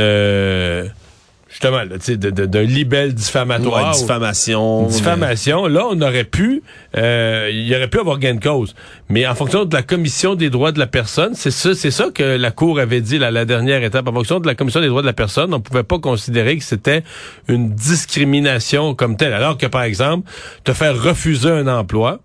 justement, 1.61 2.17
d'un 2.25 2.61
libelle 2.63 3.13
diffamatoire. 3.13 3.91
diffamation. 3.91 4.87
Diffamation. 4.87 5.67
Là, 5.67 5.85
on 5.89 6.01
aurait 6.01 6.23
pu, 6.23 6.63
euh, 6.97 7.49
il 7.51 7.73
aurait 7.75 7.87
pu 7.87 7.99
avoir 7.99 8.19
gain 8.19 8.35
de 8.35 8.43
cause. 8.43 8.75
Mais 9.09 9.27
en 9.27 9.35
fonction 9.35 9.65
de 9.65 9.73
la 9.73 9.83
commission 9.83 10.35
des 10.35 10.49
droits 10.49 10.71
de 10.71 10.79
la 10.79 10.87
personne, 10.87 11.33
c'est 11.35 11.51
ça, 11.51 11.73
c'est 11.75 11.91
ça 11.91 12.09
que 12.13 12.23
la 12.23 12.51
Cour 12.51 12.79
avait 12.79 13.01
dit 13.01 13.17
la 13.17 13.45
dernière 13.45 13.83
étape. 13.83 14.07
En 14.07 14.13
fonction 14.13 14.39
de 14.39 14.47
la 14.47 14.55
commission 14.55 14.81
des 14.81 14.87
droits 14.87 15.01
de 15.01 15.07
la 15.07 15.13
personne, 15.13 15.53
on 15.53 15.59
pouvait 15.59 15.83
pas 15.83 15.99
considérer 15.99 16.57
que 16.57 16.63
c'était 16.63 17.03
une 17.47 17.73
discrimination 17.73 18.95
comme 18.95 19.17
telle. 19.17 19.33
Alors 19.33 19.57
que, 19.57 19.67
par 19.67 19.83
exemple, 19.83 20.29
te 20.63 20.73
faire 20.73 21.01
refuser 21.01 21.49
un 21.49 21.67
emploi, 21.67 22.19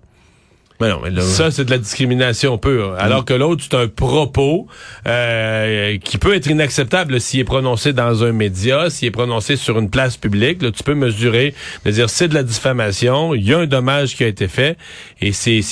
mais 0.81 0.89
non, 0.89 1.01
mais. 1.03 1.21
Ça, 1.21 1.51
c'est 1.51 1.65
de 1.65 1.71
la 1.71 1.79
discrimination 1.79 2.59
pure. 2.59 2.95
Alors 2.99 3.25
que 3.25 3.35
l'autre, 3.35 3.65
c'est 3.69 3.77
un 3.77 3.89
propos 3.89 4.67
euh, 5.07 5.97
qui 5.99 6.19
peut 6.19 6.35
être 6.35 6.47
inacceptable 6.49 7.21
s'il 7.21 7.41
est 7.41 7.45
prononcé 7.45 7.93
dans 7.93 8.25
un 8.25 8.33
média, 8.33 8.91
s'il 8.91 9.09
est 9.09 9.13
prononcé 9.13 9.57
sur 9.57 9.79
une 9.79 9.91
place 9.91 10.17
publique. 10.17 10.63
Là, 10.63 10.71
tu 10.71 10.83
peux 10.83 10.95
mesurer, 10.95 11.55
dire 11.85 12.11
c'est 12.11 12.29
de 12.29 12.35
la 12.35 12.43
diffamation, 12.43 13.35
il 13.35 13.47
y 13.47 13.55
a 13.55 13.59
un 13.59 13.67
dommage 13.67 14.17
qui 14.17 14.25
a 14.25 14.27
été 14.27 14.49
fait, 14.49 14.77
et 15.21 15.33
c'est 15.33 15.63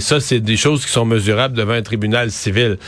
ça, 0.00 0.20
c'est 0.20 0.40
des 0.40 0.56
choses 0.56 0.84
qui 0.84 0.92
sont 0.92 1.04
mesurables 1.04 1.56
devant 1.56 1.72
un 1.72 1.82
tribunal 1.82 2.30
civil. 2.30 2.78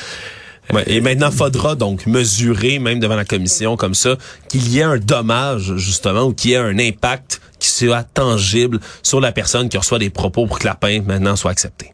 Et 0.86 1.00
maintenant, 1.00 1.30
faudra 1.30 1.74
donc 1.74 2.06
mesurer, 2.06 2.78
même 2.78 2.98
devant 2.98 3.16
la 3.16 3.24
commission 3.24 3.76
comme 3.76 3.94
ça, 3.94 4.16
qu'il 4.48 4.68
y 4.68 4.78
ait 4.78 4.82
un 4.82 4.98
dommage, 4.98 5.76
justement, 5.76 6.22
ou 6.22 6.32
qu'il 6.32 6.52
y 6.52 6.54
ait 6.54 6.58
un 6.58 6.78
impact 6.78 7.40
qui 7.58 7.68
soit 7.68 8.02
tangible 8.02 8.80
sur 9.02 9.20
la 9.20 9.32
personne 9.32 9.68
qui 9.68 9.76
reçoit 9.76 9.98
des 9.98 10.10
propos 10.10 10.46
pour 10.46 10.58
que 10.58 10.66
la 10.66 10.74
peine 10.74 11.04
maintenant 11.04 11.36
soit 11.36 11.50
acceptée. 11.50 11.92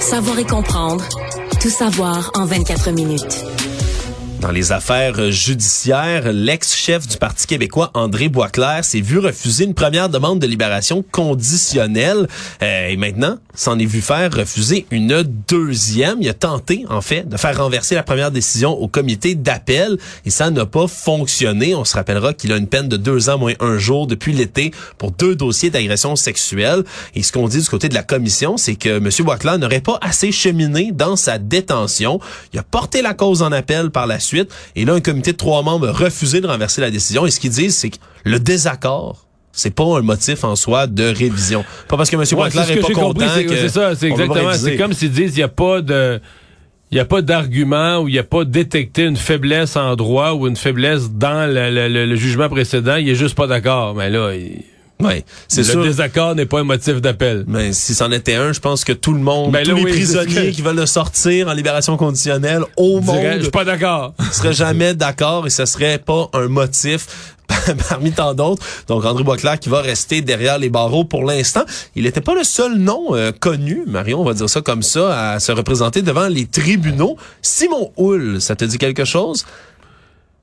Savoir 0.00 0.38
et 0.38 0.44
comprendre. 0.44 1.04
Tout 1.60 1.70
savoir 1.70 2.30
en 2.34 2.44
24 2.44 2.90
minutes. 2.92 3.44
Dans 4.40 4.52
les 4.52 4.70
affaires 4.70 5.32
judiciaires, 5.32 6.32
l'ex-chef 6.32 7.08
du 7.08 7.16
Parti 7.16 7.48
québécois, 7.48 7.90
André 7.94 8.28
Boisclair, 8.28 8.84
s'est 8.84 9.00
vu 9.00 9.18
refuser 9.18 9.64
une 9.64 9.74
première 9.74 10.08
demande 10.08 10.38
de 10.38 10.46
libération 10.46 11.04
conditionnelle. 11.10 12.28
Euh, 12.62 12.88
et 12.88 12.96
maintenant, 12.96 13.38
s'en 13.52 13.76
est 13.80 13.84
vu 13.84 14.00
faire 14.00 14.32
refuser 14.32 14.86
une 14.92 15.24
deuxième. 15.48 16.18
Il 16.20 16.28
a 16.28 16.34
tenté, 16.34 16.84
en 16.88 17.00
fait, 17.00 17.28
de 17.28 17.36
faire 17.36 17.58
renverser 17.58 17.96
la 17.96 18.04
première 18.04 18.30
décision 18.30 18.70
au 18.70 18.86
comité 18.86 19.34
d'appel 19.34 19.98
et 20.24 20.30
ça 20.30 20.50
n'a 20.50 20.66
pas 20.66 20.86
fonctionné. 20.86 21.74
On 21.74 21.84
se 21.84 21.96
rappellera 21.96 22.32
qu'il 22.32 22.52
a 22.52 22.58
une 22.58 22.68
peine 22.68 22.88
de 22.88 22.96
deux 22.96 23.30
ans 23.30 23.38
moins 23.38 23.54
un 23.58 23.76
jour 23.76 24.06
depuis 24.06 24.32
l'été 24.32 24.70
pour 24.98 25.10
deux 25.10 25.34
dossiers 25.34 25.70
d'agression 25.70 26.14
sexuelle. 26.14 26.84
Et 27.16 27.24
ce 27.24 27.32
qu'on 27.32 27.48
dit 27.48 27.60
du 27.60 27.68
côté 27.68 27.88
de 27.88 27.94
la 27.94 28.04
commission, 28.04 28.56
c'est 28.56 28.76
que 28.76 28.98
M. 28.98 29.10
Boisclair 29.24 29.58
n'aurait 29.58 29.80
pas 29.80 29.98
assez 30.00 30.30
cheminé 30.30 30.92
dans 30.92 31.16
sa 31.16 31.38
détention. 31.38 32.20
Il 32.52 32.60
a 32.60 32.62
porté 32.62 33.02
la 33.02 33.14
cause 33.14 33.42
en 33.42 33.50
appel 33.50 33.90
par 33.90 34.06
la 34.06 34.20
suite 34.20 34.27
suite. 34.28 34.50
Et 34.76 34.84
là, 34.84 34.94
un 34.94 35.00
comité 35.00 35.32
de 35.32 35.36
trois 35.36 35.62
membres 35.62 35.88
a 35.88 35.92
refusé 35.92 36.40
de 36.40 36.46
renverser 36.46 36.80
la 36.80 36.90
décision. 36.90 37.26
Et 37.26 37.30
ce 37.30 37.40
qu'ils 37.40 37.50
disent, 37.50 37.76
c'est 37.76 37.90
que 37.90 37.98
le 38.24 38.38
désaccord 38.38 39.24
c'est 39.50 39.74
pas 39.74 39.82
un 39.82 40.02
motif 40.02 40.44
en 40.44 40.54
soi 40.54 40.86
de 40.86 41.02
révision. 41.02 41.64
Pas 41.88 41.96
parce 41.96 42.10
que 42.10 42.14
M. 42.14 42.20
Ouais, 42.38 42.48
est, 42.48 42.76
est 42.76 42.80
pas 42.80 42.88
content 42.92 43.26
que 43.42 43.56
c'est 43.56 43.68
ça, 43.68 43.96
c'est 43.96 44.06
exactement, 44.06 44.52
c'est 44.52 44.76
comme 44.76 44.92
s'ils 44.92 45.10
disent 45.10 45.36
il 45.36 45.40
y 45.40 45.42
a 45.42 45.48
pas 45.48 45.80
de 45.80 46.20
il 46.90 46.96
y 46.96 47.00
a 47.00 47.04
pas 47.04 47.22
d'argument 47.22 47.98
ou 47.98 48.08
il 48.08 48.14
y 48.14 48.18
a 48.18 48.24
pas 48.24 48.44
détecté 48.44 49.04
une 49.04 49.16
faiblesse 49.16 49.76
en 49.76 49.94
droit 49.94 50.32
ou 50.32 50.46
une 50.46 50.56
faiblesse 50.56 51.10
dans 51.10 51.52
le, 51.52 52.16
jugement 52.16 52.48
précédent, 52.48 52.96
il 52.96 53.08
est 53.08 53.14
juste 53.14 53.34
pas 53.34 53.46
d'accord. 53.46 53.94
Mais 53.94 54.08
là, 54.08 54.32
il... 54.34 54.64
Oui, 55.00 55.24
c'est 55.46 55.66
Le 55.74 55.84
désaccord 55.84 56.34
n'est 56.34 56.46
pas 56.46 56.60
un 56.60 56.64
motif 56.64 57.00
d'appel. 57.00 57.44
Mais 57.46 57.72
si 57.72 57.94
c'en 57.94 58.10
était 58.10 58.34
un, 58.34 58.52
je 58.52 58.60
pense 58.60 58.84
que 58.84 58.92
tout 58.92 59.12
le 59.12 59.20
monde, 59.20 59.52
ben 59.52 59.64
tous 59.64 59.74
les 59.74 59.84
prisonniers 59.84 60.50
qui 60.50 60.62
veulent 60.62 60.76
le 60.76 60.86
sortir 60.86 61.48
en 61.48 61.52
libération 61.52 61.96
conditionnelle 61.96 62.62
au 62.76 63.00
monde, 63.00 63.24
je 63.36 63.42
suis 63.42 63.50
pas 63.50 63.64
d'accord. 63.64 64.14
serait 64.32 64.52
jamais 64.52 64.94
d'accord 64.94 65.46
et 65.46 65.50
ce 65.50 65.66
serait 65.66 65.98
pas 65.98 66.28
un 66.32 66.48
motif 66.48 67.36
parmi 67.88 68.12
tant 68.12 68.34
d'autres. 68.34 68.64
Donc 68.88 69.04
André 69.04 69.24
Boisclair 69.24 69.58
qui 69.58 69.68
va 69.68 69.80
rester 69.80 70.20
derrière 70.20 70.58
les 70.58 70.68
barreaux 70.68 71.04
pour 71.04 71.24
l'instant. 71.24 71.62
Il 71.94 72.04
n'était 72.04 72.20
pas 72.20 72.34
le 72.34 72.44
seul 72.44 72.76
nom 72.76 73.14
euh, 73.14 73.32
connu, 73.32 73.84
Marion, 73.86 74.20
on 74.20 74.24
va 74.24 74.34
dire 74.34 74.50
ça 74.50 74.60
comme 74.60 74.82
ça, 74.82 75.32
à 75.32 75.40
se 75.40 75.52
représenter 75.52 76.02
devant 76.02 76.28
les 76.28 76.46
tribunaux. 76.46 77.16
Simon 77.42 77.92
Hull, 77.96 78.40
ça 78.40 78.56
te 78.56 78.64
dit 78.64 78.78
quelque 78.78 79.04
chose? 79.04 79.44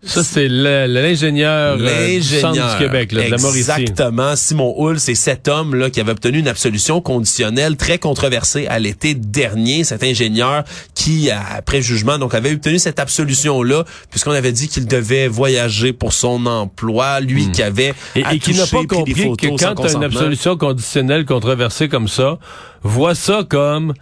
Ça, 0.05 0.23
c'est 0.23 0.47
l'ingénieur 0.47 1.77
euh, 1.79 2.19
du 2.19 2.77
Québec, 2.79 3.11
là, 3.11 3.25
de 3.25 3.31
la 3.31 3.37
Mauricie. 3.37 3.59
Exactement. 3.59 4.35
Simon 4.35 4.73
Hull, 4.77 4.99
c'est 4.99 5.15
cet 5.15 5.47
homme-là 5.47 5.89
qui 5.89 5.99
avait 5.99 6.11
obtenu 6.11 6.39
une 6.39 6.47
absolution 6.47 7.01
conditionnelle 7.01 7.75
très 7.77 7.97
controversée 7.97 8.67
à 8.67 8.79
l'été 8.79 9.13
dernier. 9.15 9.83
Cet 9.83 10.03
ingénieur 10.03 10.63
qui, 10.93 11.29
après 11.31 11.81
jugement, 11.81 12.17
donc 12.17 12.33
avait 12.33 12.53
obtenu 12.53 12.79
cette 12.79 12.99
absolution-là, 12.99 13.83
puisqu'on 14.09 14.31
avait 14.31 14.51
dit 14.51 14.67
qu'il 14.67 14.87
devait 14.87 15.27
voyager 15.27 15.93
pour 15.93 16.13
son 16.13 16.45
emploi, 16.45 17.19
lui 17.19 17.47
hmm. 17.47 17.51
qui 17.51 17.63
avait 17.63 17.93
Et, 18.15 18.23
et 18.31 18.39
qui 18.39 18.53
n'a 18.53 18.67
pas 18.67 18.85
compris 18.85 19.35
que 19.37 19.47
quand 19.57 19.75
tu 19.75 19.87
as 19.87 19.93
une 19.93 20.03
absolution 20.03 20.57
conditionnelle 20.57 21.25
controversée 21.25 21.89
comme 21.89 22.07
ça, 22.07 22.37
vois 22.83 23.15
ça 23.15 23.43
comme 23.47 23.93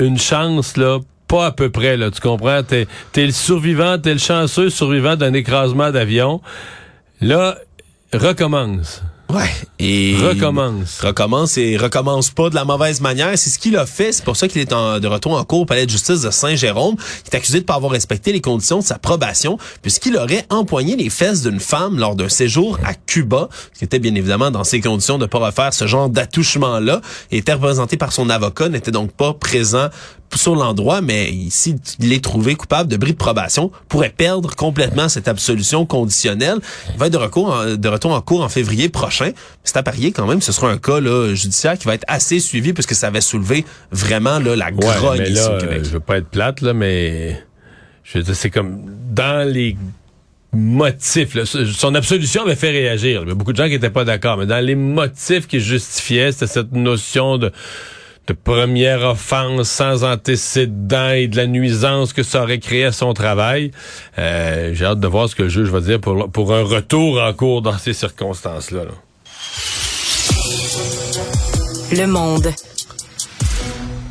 une 0.00 0.18
chance 0.18 0.76
là 0.76 0.98
pas 1.28 1.46
à 1.46 1.52
peu 1.52 1.70
près, 1.70 1.96
là, 1.96 2.10
tu 2.10 2.20
comprends? 2.20 2.62
T'es 2.62 2.86
es 3.16 3.26
le 3.26 3.32
survivant, 3.32 3.98
t'es 3.98 4.12
le 4.14 4.18
chanceux 4.18 4.70
survivant 4.70 5.14
d'un 5.14 5.32
écrasement 5.34 5.90
d'avion. 5.92 6.40
Là, 7.20 7.56
recommence. 8.12 9.02
Ouais. 9.30 9.50
Et 9.78 10.16
Recommence. 10.18 11.00
recommence 11.02 11.58
et 11.58 11.76
recommence 11.76 12.30
pas 12.30 12.48
de 12.48 12.54
la 12.54 12.64
mauvaise 12.64 13.02
manière. 13.02 13.28
C'est 13.36 13.50
ce 13.50 13.58
qu'il 13.58 13.76
a 13.76 13.84
fait. 13.84 14.10
C'est 14.10 14.24
pour 14.24 14.38
ça 14.38 14.48
qu'il 14.48 14.62
est 14.62 14.72
en- 14.72 15.00
de 15.00 15.06
retour 15.06 15.32
en 15.38 15.44
cours 15.44 15.60
au 15.60 15.64
palais 15.66 15.84
de 15.84 15.90
justice 15.90 16.22
de 16.22 16.30
Saint-Jérôme. 16.30 16.96
Il 17.26 17.28
est 17.30 17.36
accusé 17.36 17.60
de 17.60 17.64
pas 17.66 17.74
avoir 17.74 17.92
respecté 17.92 18.32
les 18.32 18.40
conditions 18.40 18.78
de 18.78 18.84
sa 18.84 18.98
probation 18.98 19.58
puisqu'il 19.82 20.16
aurait 20.16 20.46
empoigné 20.48 20.96
les 20.96 21.10
fesses 21.10 21.42
d'une 21.42 21.60
femme 21.60 21.98
lors 21.98 22.16
d'un 22.16 22.30
séjour 22.30 22.78
à 22.86 22.94
Cuba, 22.94 23.50
ce 23.74 23.80
qui 23.80 23.84
était 23.84 23.98
bien 23.98 24.14
évidemment 24.14 24.50
dans 24.50 24.64
ses 24.64 24.80
conditions 24.80 25.18
de 25.18 25.26
pas 25.26 25.38
refaire 25.40 25.74
ce 25.74 25.86
genre 25.86 26.08
d'attouchement-là. 26.08 27.02
Il 27.30 27.36
était 27.36 27.52
représenté 27.52 27.98
par 27.98 28.12
son 28.12 28.30
avocat, 28.30 28.70
n'était 28.70 28.92
donc 28.92 29.12
pas 29.12 29.34
présent 29.34 29.88
sur 30.38 30.54
l'endroit, 30.56 31.00
mais 31.02 31.30
ici, 31.30 31.76
il 32.00 32.12
est 32.12 32.22
trouvé 32.24 32.54
coupable 32.54 32.88
de 32.88 32.96
bris 32.96 33.12
de 33.12 33.16
probation, 33.18 33.70
pourrait 33.88 34.14
perdre 34.16 34.54
complètement 34.56 35.08
cette 35.08 35.28
absolution 35.28 35.84
conditionnelle. 35.84 36.58
Il 36.94 36.98
va 36.98 37.06
être 37.08 37.12
de, 37.12 37.18
recours 37.18 37.50
en- 37.52 37.74
de 37.76 37.88
retour 37.88 38.12
en 38.12 38.20
cours 38.20 38.42
en 38.42 38.48
février 38.48 38.88
prochain. 38.88 39.32
C'est 39.64 39.76
à 39.76 39.82
parier 39.82 40.12
quand 40.12 40.26
même, 40.26 40.40
ce 40.40 40.52
sera 40.52 40.70
un 40.70 40.78
cas 40.78 41.00
là, 41.00 41.34
judiciaire 41.34 41.76
qui 41.78 41.86
va 41.86 41.94
être 41.94 42.04
assez 42.08 42.40
suivi 42.40 42.72
puisque 42.72 42.94
ça 42.94 43.08
avait 43.08 43.20
soulevé 43.20 43.64
vraiment 43.92 44.38
là, 44.38 44.56
la 44.56 44.70
grogne 44.70 45.22
ici 45.26 45.42
au 45.46 45.58
Québec. 45.58 45.80
je 45.84 45.90
veux 45.90 46.00
pas 46.00 46.18
être 46.18 46.28
plate, 46.28 46.60
là, 46.62 46.72
mais 46.72 47.42
je 48.04 48.18
veux 48.18 48.24
dire, 48.24 48.34
c'est 48.36 48.50
comme 48.50 48.80
dans 49.12 49.46
les 49.46 49.76
motifs. 50.52 51.34
là, 51.34 51.42
son 51.44 51.94
absolution 51.94 52.42
avait 52.42 52.54
fait 52.56 52.70
réagir. 52.70 53.22
Il 53.22 53.28
y 53.28 53.32
a 53.32 53.34
beaucoup 53.34 53.52
de 53.52 53.56
gens 53.58 53.64
qui 53.66 53.72
n'étaient 53.72 53.90
pas 53.90 54.04
d'accord, 54.04 54.38
mais 54.38 54.46
dans 54.46 54.64
les 54.64 54.74
motifs 54.74 55.46
qui 55.46 55.60
justifiaient, 55.60 56.32
c'était 56.32 56.46
cette 56.46 56.72
notion 56.72 57.36
de 57.36 57.52
de 58.28 58.34
première 58.34 59.02
offense 59.04 59.68
sans 59.68 60.04
antécédent 60.04 61.10
et 61.10 61.28
de 61.28 61.36
la 61.36 61.46
nuisance 61.46 62.12
que 62.12 62.22
ça 62.22 62.42
aurait 62.42 62.58
créé 62.58 62.84
à 62.84 62.92
son 62.92 63.14
travail. 63.14 63.70
Euh, 64.18 64.72
J'ai 64.74 64.84
hâte 64.84 65.00
de 65.00 65.06
voir 65.06 65.28
ce 65.28 65.34
que 65.34 65.44
le 65.44 65.48
juge 65.48 65.70
va 65.70 65.80
dire 65.80 65.98
pour, 65.98 66.30
pour 66.30 66.52
un 66.52 66.62
retour 66.62 67.22
en 67.22 67.32
cours 67.32 67.62
dans 67.62 67.78
ces 67.78 67.94
circonstances-là. 67.94 68.84
là. 68.84 68.90
Le 71.90 72.06
monde. 72.06 72.52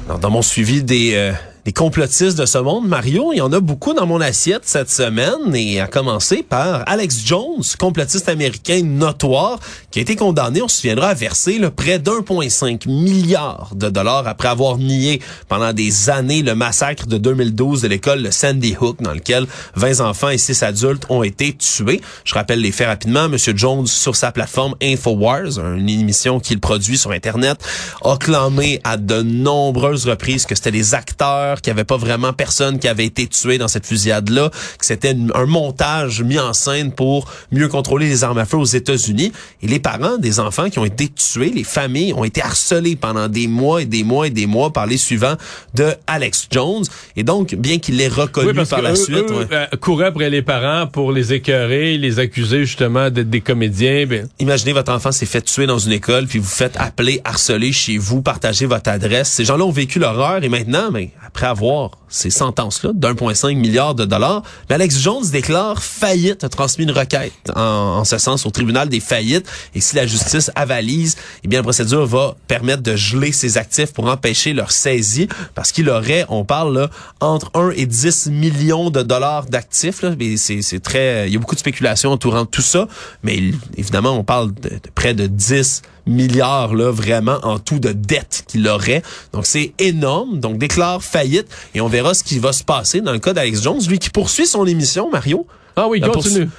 Alors, 0.07 0.19
dans 0.19 0.31
mon 0.31 0.41
suivi 0.41 0.81
des, 0.81 1.13
euh, 1.15 1.33
des 1.67 1.73
complotistes 1.73 2.37
de 2.37 2.45
ce 2.45 2.59
monde, 2.59 2.87
Mario, 2.87 3.33
il 3.33 3.39
y 3.39 3.41
en 3.41 3.51
a 3.51 3.59
beaucoup 3.59 3.93
dans 3.93 4.05
mon 4.07 4.21
assiette 4.21 4.61
cette 4.63 4.89
semaine, 4.89 5.53
et 5.53 5.81
à 5.81 5.87
commencer 5.87 6.41
par 6.41 6.87
Alex 6.87 7.25
Jones, 7.25 7.61
complotiste 7.77 8.29
américain 8.29 8.83
notoire, 8.85 9.59
qui 9.91 9.99
a 9.99 10.01
été 10.01 10.15
condamné, 10.15 10.61
on 10.61 10.69
se 10.69 10.77
souviendra, 10.77 11.09
à 11.09 11.13
verser 11.13 11.59
là, 11.59 11.69
près 11.69 11.99
d'1,5 11.99 12.87
milliard 12.87 13.71
de 13.75 13.89
dollars 13.89 14.29
après 14.29 14.47
avoir 14.47 14.77
nié 14.77 15.21
pendant 15.49 15.73
des 15.73 16.09
années 16.09 16.41
le 16.41 16.55
massacre 16.55 17.05
de 17.05 17.17
2012 17.17 17.81
de 17.81 17.89
l'école 17.89 18.31
Sandy 18.31 18.77
Hook, 18.79 19.01
dans 19.01 19.13
lequel 19.13 19.45
20 19.75 19.99
enfants 19.99 20.29
et 20.29 20.37
6 20.37 20.63
adultes 20.63 21.03
ont 21.09 21.23
été 21.23 21.51
tués. 21.51 21.99
Je 22.23 22.33
rappelle 22.33 22.61
les 22.61 22.71
faits 22.71 22.87
rapidement. 22.87 23.27
Monsieur 23.27 23.51
Jones, 23.53 23.87
sur 23.87 24.15
sa 24.15 24.31
plateforme 24.31 24.75
Infowars, 24.81 25.59
une 25.59 25.89
émission 25.89 26.39
qu'il 26.39 26.61
produit 26.61 26.97
sur 26.97 27.11
Internet, 27.11 27.57
a 28.05 28.15
clamé 28.15 28.79
à 28.85 28.95
de 28.95 29.21
nombreuses 29.21 30.07
reprises 30.07 30.45
que 30.45 30.55
c'était 30.55 30.71
des 30.71 30.95
acteurs, 30.95 31.56
qu'il 31.61 31.71
n'y 31.73 31.79
avait 31.79 31.85
pas 31.85 31.97
vraiment 31.97 32.33
personne 32.33 32.79
qui 32.79 32.87
avait 32.87 33.05
été 33.05 33.27
tué 33.27 33.57
dans 33.57 33.67
cette 33.67 33.85
fusillade-là, 33.85 34.49
que 34.79 34.85
c'était 34.85 35.15
un 35.33 35.45
montage 35.45 36.21
mis 36.21 36.39
en 36.39 36.53
scène 36.53 36.91
pour 36.91 37.29
mieux 37.51 37.67
contrôler 37.67 38.07
les 38.07 38.23
armes 38.23 38.37
à 38.37 38.45
feu 38.45 38.57
aux 38.57 38.65
États-Unis. 38.65 39.31
Et 39.61 39.67
les 39.67 39.79
parents 39.79 40.17
des 40.17 40.39
enfants 40.39 40.69
qui 40.69 40.79
ont 40.79 40.85
été 40.85 41.07
tués, 41.09 41.51
les 41.53 41.63
familles 41.63 42.13
ont 42.13 42.23
été 42.23 42.41
harcelées 42.41 42.95
pendant 42.95 43.27
des 43.27 43.47
mois 43.47 43.81
et 43.81 43.85
des 43.85 44.03
mois 44.03 44.27
et 44.27 44.29
des 44.29 44.45
mois 44.45 44.71
par 44.71 44.85
les 44.87 44.97
suivants 44.97 45.35
de 45.73 45.87
Alex 46.07 46.47
Jones. 46.51 46.83
Et 47.15 47.23
donc, 47.23 47.55
bien 47.55 47.79
qu'il 47.79 47.97
l'ait 47.97 48.07
reconnu 48.07 48.49
Oui, 48.49 48.53
parce 48.53 48.69
par 48.69 48.79
que 48.79 48.83
la 48.85 48.91
eux- 48.91 48.95
suite, 48.95 49.25
eux, 49.29 49.33
ouais. 49.39 49.47
euh, 49.51 49.65
couraient 49.79 50.07
après 50.07 50.29
les 50.29 50.41
parents 50.41 50.87
pour 50.87 51.11
les 51.11 51.33
écœurer, 51.33 51.97
les 51.97 52.19
accuser 52.19 52.65
justement 52.65 53.09
d'être 53.09 53.29
des 53.29 53.41
comédiens. 53.41 54.05
Ben, 54.05 54.27
Imaginez 54.39 54.73
votre 54.73 54.91
enfant 54.91 55.11
s'est 55.11 55.25
fait 55.25 55.41
tuer 55.41 55.65
dans 55.65 55.79
une 55.79 55.91
école, 55.93 56.27
puis 56.27 56.39
vous 56.39 56.45
faites 56.47 56.75
appeler, 56.77 57.21
harceler 57.23 57.71
chez 57.71 57.97
vous, 57.97 58.21
partager 58.21 58.65
votre 58.65 58.89
adresse. 58.89 59.31
Ces 59.31 59.45
gens-là 59.45 59.65
ont 59.65 59.71
vécu 59.71 59.99
l'horreur 59.99 60.43
et 60.43 60.49
maintenant, 60.49 60.89
mais 60.91 61.11
après 61.25 61.46
avoir 61.49 61.91
ces 62.09 62.29
sentences-là 62.29 62.91
d'1,5 62.93 63.55
milliard 63.55 63.95
de 63.95 64.05
dollars, 64.05 64.43
l'Alex 64.69 64.99
Jones 64.99 65.25
déclare 65.29 65.83
faillite, 65.83 66.43
a 66.43 66.49
transmis 66.49 66.85
une 66.85 66.91
requête 66.91 67.33
en, 67.55 68.03
ce 68.05 68.17
sens 68.17 68.45
au 68.45 68.51
tribunal 68.51 68.89
des 68.89 68.99
faillites. 68.99 69.47
Et 69.75 69.81
si 69.81 69.95
la 69.95 70.07
justice 70.07 70.51
avalise, 70.55 71.17
eh 71.43 71.47
bien 71.47 71.59
la 71.59 71.63
procédure 71.63 72.05
va 72.05 72.35
permettre 72.47 72.83
de 72.83 72.95
geler 72.95 73.31
ses 73.31 73.57
actifs 73.57 73.93
pour 73.93 74.07
empêcher 74.07 74.53
leur 74.53 74.71
saisie, 74.71 75.27
parce 75.55 75.71
qu'il 75.71 75.89
aurait, 75.89 76.25
on 76.29 76.45
parle 76.45 76.77
là, 76.77 76.89
entre 77.19 77.51
1 77.53 77.71
et 77.71 77.85
10 77.85 78.27
millions 78.27 78.89
de 78.89 79.01
dollars 79.01 79.45
d'actifs. 79.45 80.03
Mais 80.17 80.37
c'est 80.37 80.79
très, 80.79 81.27
il 81.27 81.33
y 81.33 81.35
a 81.35 81.39
beaucoup 81.39 81.55
de 81.55 81.59
spéculation 81.59 82.11
entourant 82.11 82.45
tout 82.45 82.61
ça, 82.61 82.87
mais 83.23 83.51
évidemment, 83.77 84.11
on 84.11 84.23
parle 84.23 84.53
de, 84.53 84.69
de 84.69 84.89
près 84.95 85.13
de 85.13 85.27
10 85.27 85.81
milliards 86.07 86.73
là 86.73 86.91
vraiment 86.91 87.39
en 87.43 87.59
tout 87.59 87.79
de 87.79 87.91
dettes 87.91 88.45
qu'il 88.47 88.67
aurait. 88.67 89.03
Donc 89.33 89.45
c'est 89.45 89.73
énorme. 89.79 90.39
Donc 90.39 90.57
déclare 90.57 91.03
faillite 91.03 91.47
et 91.75 91.81
on 91.81 91.87
verra 91.87 92.13
ce 92.13 92.23
qui 92.23 92.39
va 92.39 92.53
se 92.53 92.63
passer 92.63 93.01
dans 93.01 93.13
le 93.13 93.19
cas 93.19 93.33
d'Alex 93.33 93.61
Jones, 93.61 93.81
lui 93.87 93.99
qui 93.99 94.09
poursuit 94.09 94.47
son 94.47 94.65
émission 94.65 95.09
Mario. 95.09 95.45
Ah 95.75 95.87
oui, 95.87 95.99
La 95.99 96.09
continue. 96.09 96.49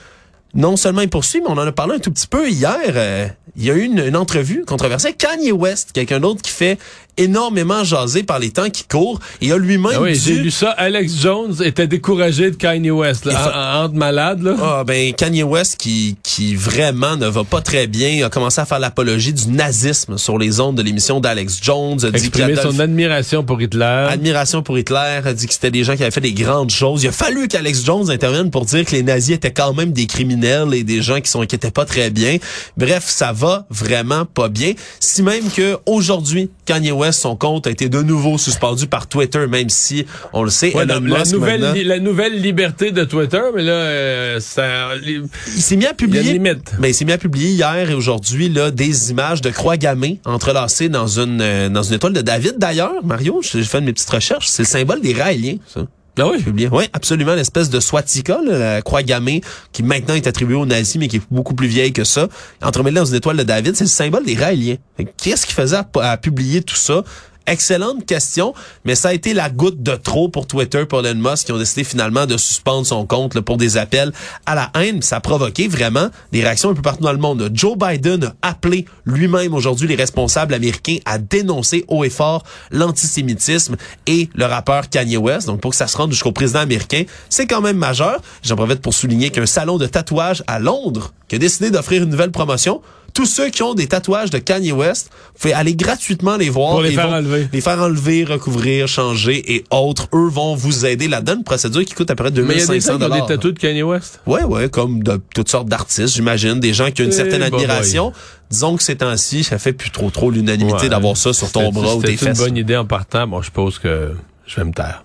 Non 0.55 0.77
seulement 0.77 1.03
il 1.03 1.09
poursuit, 1.11 1.41
mais 1.41 1.49
on 1.51 1.59
en 1.59 1.67
a 1.67 1.73
parlé 1.73 1.97
un 1.97 1.99
tout 1.99 2.11
petit 2.11 2.27
peu 2.27 2.49
hier. 2.49 2.77
euh, 2.89 3.27
il 3.57 3.65
y 3.65 3.71
a 3.71 3.75
eu 3.75 3.83
une, 3.83 3.99
une 3.99 4.17
entrevue 4.17 4.65
controversée. 4.67 5.13
Kanye 5.15 5.53
West, 5.53 5.91
quelqu'un 5.93 6.21
d'autre 6.21 6.43
qui 6.43 6.51
fait 6.53 6.79
énormément 7.17 7.83
jaser 7.83 8.23
par 8.23 8.39
les 8.39 8.51
temps 8.51 8.71
qui 8.71 8.85
courent. 8.85 9.19
Et 9.41 9.51
a 9.51 9.59
lui-même 9.59 9.91
Ah 9.97 10.01
oui, 10.03 10.13
dû- 10.13 10.19
j'ai 10.21 10.35
lu 10.37 10.51
ça. 10.53 10.71
Alex 10.71 11.21
Jones 11.21 11.57
était 11.65 11.89
découragé 11.89 12.53
de 12.53 12.57
Kanye 12.57 12.93
West, 12.93 13.25
là, 13.25 13.81
en- 13.81 13.85
entre 13.87 13.95
malades. 13.97 14.41
Là. 14.43 14.55
Ah 14.63 14.85
ben 14.87 15.13
Kanye 15.15 15.43
West 15.43 15.77
qui 15.79 16.17
qui 16.23 16.55
vraiment 16.55 17.17
ne 17.17 17.27
va 17.27 17.43
pas 17.43 17.61
très 17.61 17.89
bien 17.89 18.25
a 18.25 18.31
commencé 18.31 18.61
à 18.61 18.67
faire 18.67 18.79
l'apologie 18.79 19.33
du 19.33 19.49
nazisme 19.49 20.17
sur 20.17 20.39
les 20.39 20.61
ondes 20.61 20.77
de 20.77 20.83
l'émission 20.83 21.19
d'Alex 21.19 21.59
Jones 21.61 21.99
a 22.05 22.11
dit 22.13 22.31
qu'Adolf- 22.31 22.63
son 22.63 22.79
admiration 22.79 23.43
pour 23.43 23.61
Hitler. 23.61 24.07
admiration 24.09 24.63
pour 24.63 24.79
Hitler, 24.79 25.21
a 25.25 25.33
dit 25.33 25.49
que 25.49 25.53
c'était 25.55 25.73
des 25.73 25.83
gens 25.83 25.97
qui 25.97 26.03
avaient 26.03 26.13
fait 26.13 26.21
des 26.21 26.33
grandes 26.35 26.71
choses. 26.71 27.03
Il 27.03 27.09
a 27.09 27.13
fallu 27.13 27.49
qu'Alex 27.49 27.85
Jones 27.85 28.09
intervienne 28.11 28.53
pour 28.53 28.65
dire 28.65 28.85
que 28.85 28.93
les 28.93 29.03
nazis 29.03 29.35
étaient 29.35 29.53
quand 29.53 29.75
même 29.75 29.91
des 29.93 30.07
criminels 30.07 30.38
et 30.45 30.85
des 30.85 31.03
gens 31.03 31.21
qui 31.21 31.31
sont 31.31 31.43
qui 31.43 31.55
étaient 31.55 31.71
pas 31.71 31.85
très 31.85 32.11
bien. 32.11 32.39
Bref, 32.77 33.05
ça 33.07 33.33
va 33.33 33.67
vraiment 33.71 34.25
pas 34.25 34.49
bien. 34.49 34.73
Si 35.01 35.23
même 35.23 35.51
que 35.51 35.77
aujourd'hui, 35.87 36.51
Kanye 36.65 36.93
West, 36.93 37.21
son 37.21 37.37
compte 37.37 37.67
a 37.67 37.71
été 37.71 37.89
de 37.89 38.03
nouveau 38.03 38.39
suspendu 38.39 38.87
par 38.87 39.07
Twitter, 39.07 39.47
même 39.47 39.69
si 39.69 40.07
on 40.33 40.43
le 40.43 40.51
sait, 40.51 40.75
Ouais, 40.75 40.83
Elon 40.83 41.01
la, 41.01 41.21
Musk 41.21 41.33
nouvelle, 41.33 41.61
maintenant, 41.61 41.83
la 41.85 41.99
nouvelle 42.01 42.41
liberté 42.41 42.91
de 42.91 43.05
Twitter, 43.05 43.41
mais 43.55 43.63
là, 43.63 43.73
euh, 43.73 44.41
ça, 44.41 44.91
il 45.05 45.29
s'est 45.63 45.77
mis 45.77 45.87
à 45.87 45.95
publier 45.95 46.35
limite. 46.35 46.75
Ben, 46.79 46.89
il 46.89 46.95
s'est 46.95 47.05
mis 47.05 47.13
à 47.13 47.19
publier 47.19 47.51
hier 47.51 47.91
et 47.91 47.95
aujourd'hui 47.95 48.49
là 48.49 48.71
des 48.71 49.11
images 49.11 49.41
de 49.41 49.51
croix 49.51 49.77
gammées 49.77 50.21
entrelacées 50.25 50.89
dans 50.89 51.07
une 51.07 51.41
euh, 51.41 51.69
dans 51.69 51.83
une 51.83 51.95
étoile 51.95 52.13
de 52.13 52.21
David. 52.21 52.55
D'ailleurs, 52.59 53.05
Mario, 53.05 53.41
j'ai 53.43 53.63
fait 53.65 53.81
mes 53.81 53.93
petites 53.93 54.11
recherches, 54.11 54.49
c'est 54.49 54.63
le 54.63 54.69
symbole 54.69 55.01
des 55.01 55.15
Raéliens, 55.15 55.57
ça. 55.67 55.87
Ah 56.19 56.27
oui? 56.29 56.87
Absolument, 56.93 57.35
l'espèce 57.35 57.71
de 57.71 57.81
swastika, 57.81 58.39
là, 58.45 58.59
la 58.59 58.83
croix 58.83 59.03
gammée, 59.03 59.41
qui 59.73 59.83
maintenant 59.83 60.15
est 60.15 60.27
attribuée 60.27 60.57
aux 60.57 60.67
nazis, 60.67 60.97
mais 60.97 61.09
qui 61.09 61.17
est 61.17 61.23
beaucoup 61.31 61.55
plus 61.55 61.69
vieille 61.69 61.93
que 61.93 62.05
ça. 62.05 62.29
Entremêlée 62.63 62.97
dans 62.97 63.05
une 63.05 63.15
étoile 63.15 63.37
de 63.37 63.43
David, 63.45 63.77
c'est 63.77 63.85
le 63.85 63.89
symbole 63.89 64.25
des 64.25 64.35
Raéliens. 64.35 64.77
Qu'est-ce 65.17 65.47
qui 65.47 65.53
faisait 65.53 65.79
à 66.01 66.17
publier 66.17 66.63
tout 66.63 66.77
ça? 66.77 67.05
Excellente 67.49 68.05
question, 68.05 68.53
mais 68.85 68.95
ça 68.95 69.09
a 69.09 69.15
été 69.15 69.33
la 69.33 69.49
goutte 69.49 69.83
de 69.83 69.97
trop 69.97 70.29
pour 70.29 70.47
Twitter, 70.47 70.85
pour 70.85 71.05
Elon 71.05 71.31
Musk, 71.31 71.47
qui 71.47 71.53
ont 71.53 71.59
décidé 71.59 71.83
finalement 71.83 72.27
de 72.27 72.37
suspendre 72.37 72.87
son 72.87 73.07
compte 73.07 73.41
pour 73.41 73.57
des 73.57 73.79
appels 73.79 74.13
à 74.45 74.55
la 74.55 74.71
haine. 74.75 75.01
Ça 75.01 75.17
a 75.17 75.21
provoqué 75.21 75.67
vraiment 75.67 76.11
des 76.31 76.43
réactions 76.43 76.69
un 76.69 76.75
peu 76.75 76.83
partout 76.83 77.05
dans 77.05 77.13
le 77.13 77.19
monde. 77.19 77.51
Joe 77.55 77.75
Biden 77.79 78.35
a 78.43 78.51
appelé 78.51 78.85
lui-même 79.07 79.55
aujourd'hui 79.55 79.89
les 79.89 79.95
responsables 79.95 80.53
américains 80.53 80.99
à 81.07 81.17
dénoncer 81.17 81.87
haut 81.89 82.05
et 82.05 82.11
fort 82.11 82.45
l'antisémitisme 82.71 83.77
et 84.07 84.29
le 84.35 84.45
rappeur 84.45 84.91
Kanye 84.91 85.17
West. 85.17 85.47
Donc 85.47 85.63
pour 85.63 85.71
que 85.71 85.77
ça 85.79 85.87
se 85.87 85.97
rende 85.97 86.13
jusqu'au 86.13 86.33
président 86.33 86.61
américain, 86.61 87.05
c'est 87.31 87.47
quand 87.47 87.63
même 87.63 87.79
majeur. 87.79 88.21
J'en 88.43 88.57
profite 88.57 88.83
pour 88.83 88.93
souligner 88.93 89.31
qu'un 89.31 89.47
salon 89.47 89.79
de 89.79 89.87
tatouage 89.87 90.45
à 90.47 90.59
Londres 90.59 91.15
qui 91.29 91.37
a 91.37 91.39
décidé 91.39 91.71
d'offrir 91.71 92.03
une 92.03 92.11
nouvelle 92.11 92.31
promotion 92.31 92.83
tous 93.15 93.27
ceux 93.27 93.49
qui 93.51 93.63
ont 93.65 93.75
des 93.75 93.87
tatouages 93.89 94.31
de 94.31 94.39
Kanye 94.39 94.71
West, 94.73 95.11
vous 95.13 95.41
pouvez 95.41 95.53
aller 95.55 95.75
gratuitement 95.75 96.37
les 96.37 96.51
voir. 96.51 96.71
Pour 96.73 96.83
les 96.83 96.93
faire 96.93 97.11
enlever. 97.11 97.49
Les 97.53 97.61
faire 97.61 97.81
enlever, 97.83 98.23
recouvrir, 98.25 98.87
changer 98.87 99.55
et 99.55 99.65
autres. 99.71 100.09
Eux 100.15 100.29
vont 100.29 100.55
vous 100.55 100.87
aider 100.87 101.09
là-dedans. 101.09 101.35
Une 101.39 101.45
procédure 101.45 101.85
qui 101.85 101.95
coûte 101.95 102.11
à 102.11 102.15
peu 102.15 102.25
près 102.25 102.31
Mais 102.33 102.55
il 102.55 102.59
y 102.61 102.63
a 102.63 102.67
des 102.67 102.67
2500 102.67 102.93
gens 102.93 102.99
qui 102.99 103.05
ont 103.05 103.09
des 103.09 103.13
dollars. 103.15 103.27
tatous 103.27 103.55
de 103.55 103.59
Kanye 103.59 103.83
West. 103.83 104.21
Ouais, 104.27 104.45
ouais, 104.45 104.69
comme 104.69 105.03
de 105.03 105.21
toutes 105.35 105.49
sortes 105.49 105.69
d'artistes, 105.69 106.15
j'imagine. 106.15 106.61
Des 106.61 106.73
gens 106.75 106.91
qui 106.91 107.03
ont 107.03 107.07
une 107.07 107.11
Eh, 107.11 107.15
certaine 107.17 107.43
admiration. 107.43 108.13
Disons 108.51 108.77
que 108.77 108.83
ces 108.83 108.97
temps-ci, 108.97 109.43
ça 109.45 109.59
fait 109.59 109.73
plus 109.73 109.91
trop 109.91 110.11
trop 110.11 110.31
l'unanimité 110.31 110.83
Ouais. 110.85 110.89
d'avoir 110.89 111.17
ça 111.17 111.33
sur 111.33 111.51
ton 111.51 111.71
bras 111.73 111.97
ou 111.97 112.01
tes 112.03 112.13
C'était 112.13 112.27
une 112.27 112.35
fesses. 112.35 112.39
bonne 112.45 112.57
idée 112.57 112.77
en 112.77 112.85
partant? 112.87 113.27
Bon, 113.27 113.41
je 113.41 113.47
suppose 113.47 113.79
que 113.79 114.13
je 114.47 114.57
vais 114.57 114.65
me 114.65 114.73
taire. 114.73 115.05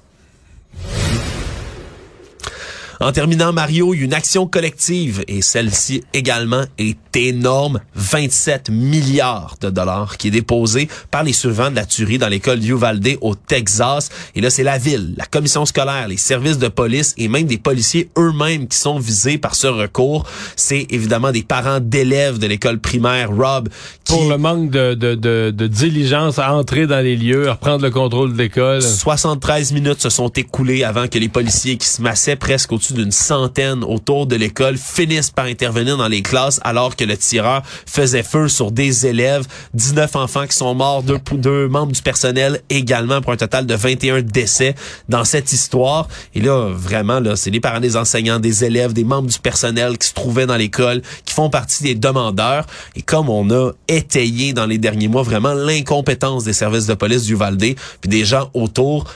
En 3.04 3.12
terminant, 3.12 3.52
Mario, 3.52 3.94
une 3.94 4.14
action 4.14 4.48
collective 4.48 5.26
et 5.28 5.42
celle-ci 5.42 6.06
également 6.14 6.64
est 6.78 6.98
énorme. 7.18 7.82
27 7.96 8.70
milliards 8.70 9.58
de 9.60 9.70
dollars 9.70 10.16
qui 10.16 10.30
est 10.30 10.32
déposé 10.32 10.88
par 11.12 11.24
les 11.24 11.34
survivants 11.34 11.70
de 11.70 11.76
la 11.76 11.86
tuerie 11.86 12.18
dans 12.18 12.30
l'école 12.30 12.64
Uvalde 12.64 13.18
au 13.20 13.36
Texas. 13.36 14.10
Et 14.36 14.42
là, 14.42 14.50
c'est 14.50 14.64
la 14.64 14.78
ville, 14.78 15.16
la 15.18 15.26
commission 15.26 15.66
scolaire, 15.66 16.08
les 16.08 16.16
services 16.16 16.60
de 16.60 16.70
police 16.70 17.14
et 17.18 17.28
même 17.28 17.44
des 17.44 17.58
policiers 17.58 18.10
eux-mêmes 18.18 18.70
qui 18.70 18.78
sont 18.78 19.00
visés 19.00 19.38
par 19.38 19.56
ce 19.56 19.68
recours. 19.68 20.26
C'est 20.56 20.88
évidemment 20.90 21.34
des 21.34 21.44
parents 21.44 21.82
d'élèves 21.82 22.40
de 22.40 22.48
l'école 22.48 22.80
primaire 22.80 23.36
Rob. 23.36 23.68
Pour 24.14 24.30
le 24.30 24.38
manque 24.38 24.70
de, 24.70 24.94
de, 24.94 25.16
de, 25.16 25.52
de, 25.52 25.66
diligence 25.66 26.38
à 26.38 26.54
entrer 26.54 26.86
dans 26.86 27.04
les 27.04 27.16
lieux, 27.16 27.50
à 27.50 27.54
reprendre 27.54 27.84
le 27.84 27.90
contrôle 27.90 28.34
de 28.34 28.38
l'école. 28.38 28.80
73 28.80 29.72
minutes 29.72 30.02
se 30.02 30.12
sont 30.12 30.28
écoulées 30.28 30.84
avant 30.84 31.08
que 31.08 31.18
les 31.18 31.30
policiers 31.30 31.78
qui 31.78 31.88
se 31.88 32.00
massaient 32.00 32.36
presque 32.36 32.72
au-dessus 32.72 32.94
d'une 32.94 33.12
centaine 33.12 33.84
autour 33.84 34.28
de 34.28 34.36
l'école 34.36 34.78
finissent 34.78 35.32
par 35.32 35.46
intervenir 35.46 35.98
dans 35.98 36.08
les 36.08 36.22
classes 36.22 36.60
alors 36.64 36.96
que 36.96 37.04
le 37.06 37.18
tireur 37.18 37.64
faisait 37.88 38.22
feu 38.22 38.50
sur 38.50 38.72
des 38.72 39.08
élèves. 39.08 39.48
19 39.74 40.16
enfants 40.16 40.46
qui 40.46 40.56
sont 40.56 40.76
morts, 40.76 41.02
deux, 41.02 41.20
deux 41.32 41.68
membres 41.68 41.92
du 41.92 42.02
personnel 42.04 42.62
également 42.70 43.20
pour 43.20 43.34
un 43.34 43.38
total 43.38 43.66
de 43.66 43.74
21 43.74 44.22
décès 44.22 44.76
dans 45.10 45.24
cette 45.24 45.52
histoire. 45.54 46.08
Et 46.36 46.42
là, 46.42 46.70
vraiment, 46.72 47.20
là, 47.20 47.36
c'est 47.36 47.50
les 47.50 47.60
parents 47.60 47.80
des 47.80 47.98
enseignants, 47.98 48.40
des 48.40 48.64
élèves, 48.64 48.94
des 48.94 49.06
membres 49.06 49.30
du 49.30 49.40
personnel 49.40 49.98
qui 49.98 50.08
se 50.08 50.14
trouvaient 50.14 50.46
dans 50.46 50.58
l'école, 50.58 51.02
qui 51.26 51.34
font 51.34 51.50
partie 51.50 51.82
des 51.82 51.96
demandeurs. 51.96 52.68
Et 52.96 53.02
comme 53.02 53.28
on 53.28 53.50
a 53.50 53.72
étayé 54.04 54.54
dans 54.54 54.66
les 54.66 54.78
derniers 54.78 55.08
mois 55.08 55.24
vraiment 55.24 55.54
l'incompétence 55.54 56.44
des 56.44 56.54
services 56.54 56.88
de 56.88 56.94
police 56.94 57.24
du 57.24 57.36
Valdé, 57.36 57.76
puis 58.02 58.10
des 58.10 58.26
gens 58.26 58.50
autour, 58.54 59.12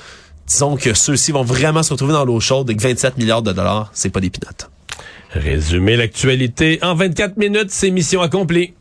disons 0.47 0.77
que 0.77 0.93
ceux-ci 0.93 1.31
vont 1.31 1.43
vraiment 1.43 1.83
se 1.83 1.91
retrouver 1.91 2.13
dans 2.13 2.25
l'eau 2.25 2.39
chaude 2.39 2.69
et 2.69 2.75
que 2.75 2.81
27 2.81 3.17
milliards 3.17 3.41
de 3.41 3.51
dollars, 3.51 3.89
c'est 3.93 4.09
pas 4.09 4.21
des 4.21 4.29
pinottes. 4.29 4.69
Résumer 5.31 5.97
l'actualité 5.97 6.79
en 6.81 6.95
24 6.95 7.37
minutes, 7.37 7.69
c'est 7.69 7.91
mission 7.91 8.21
accomplie. 8.21 8.73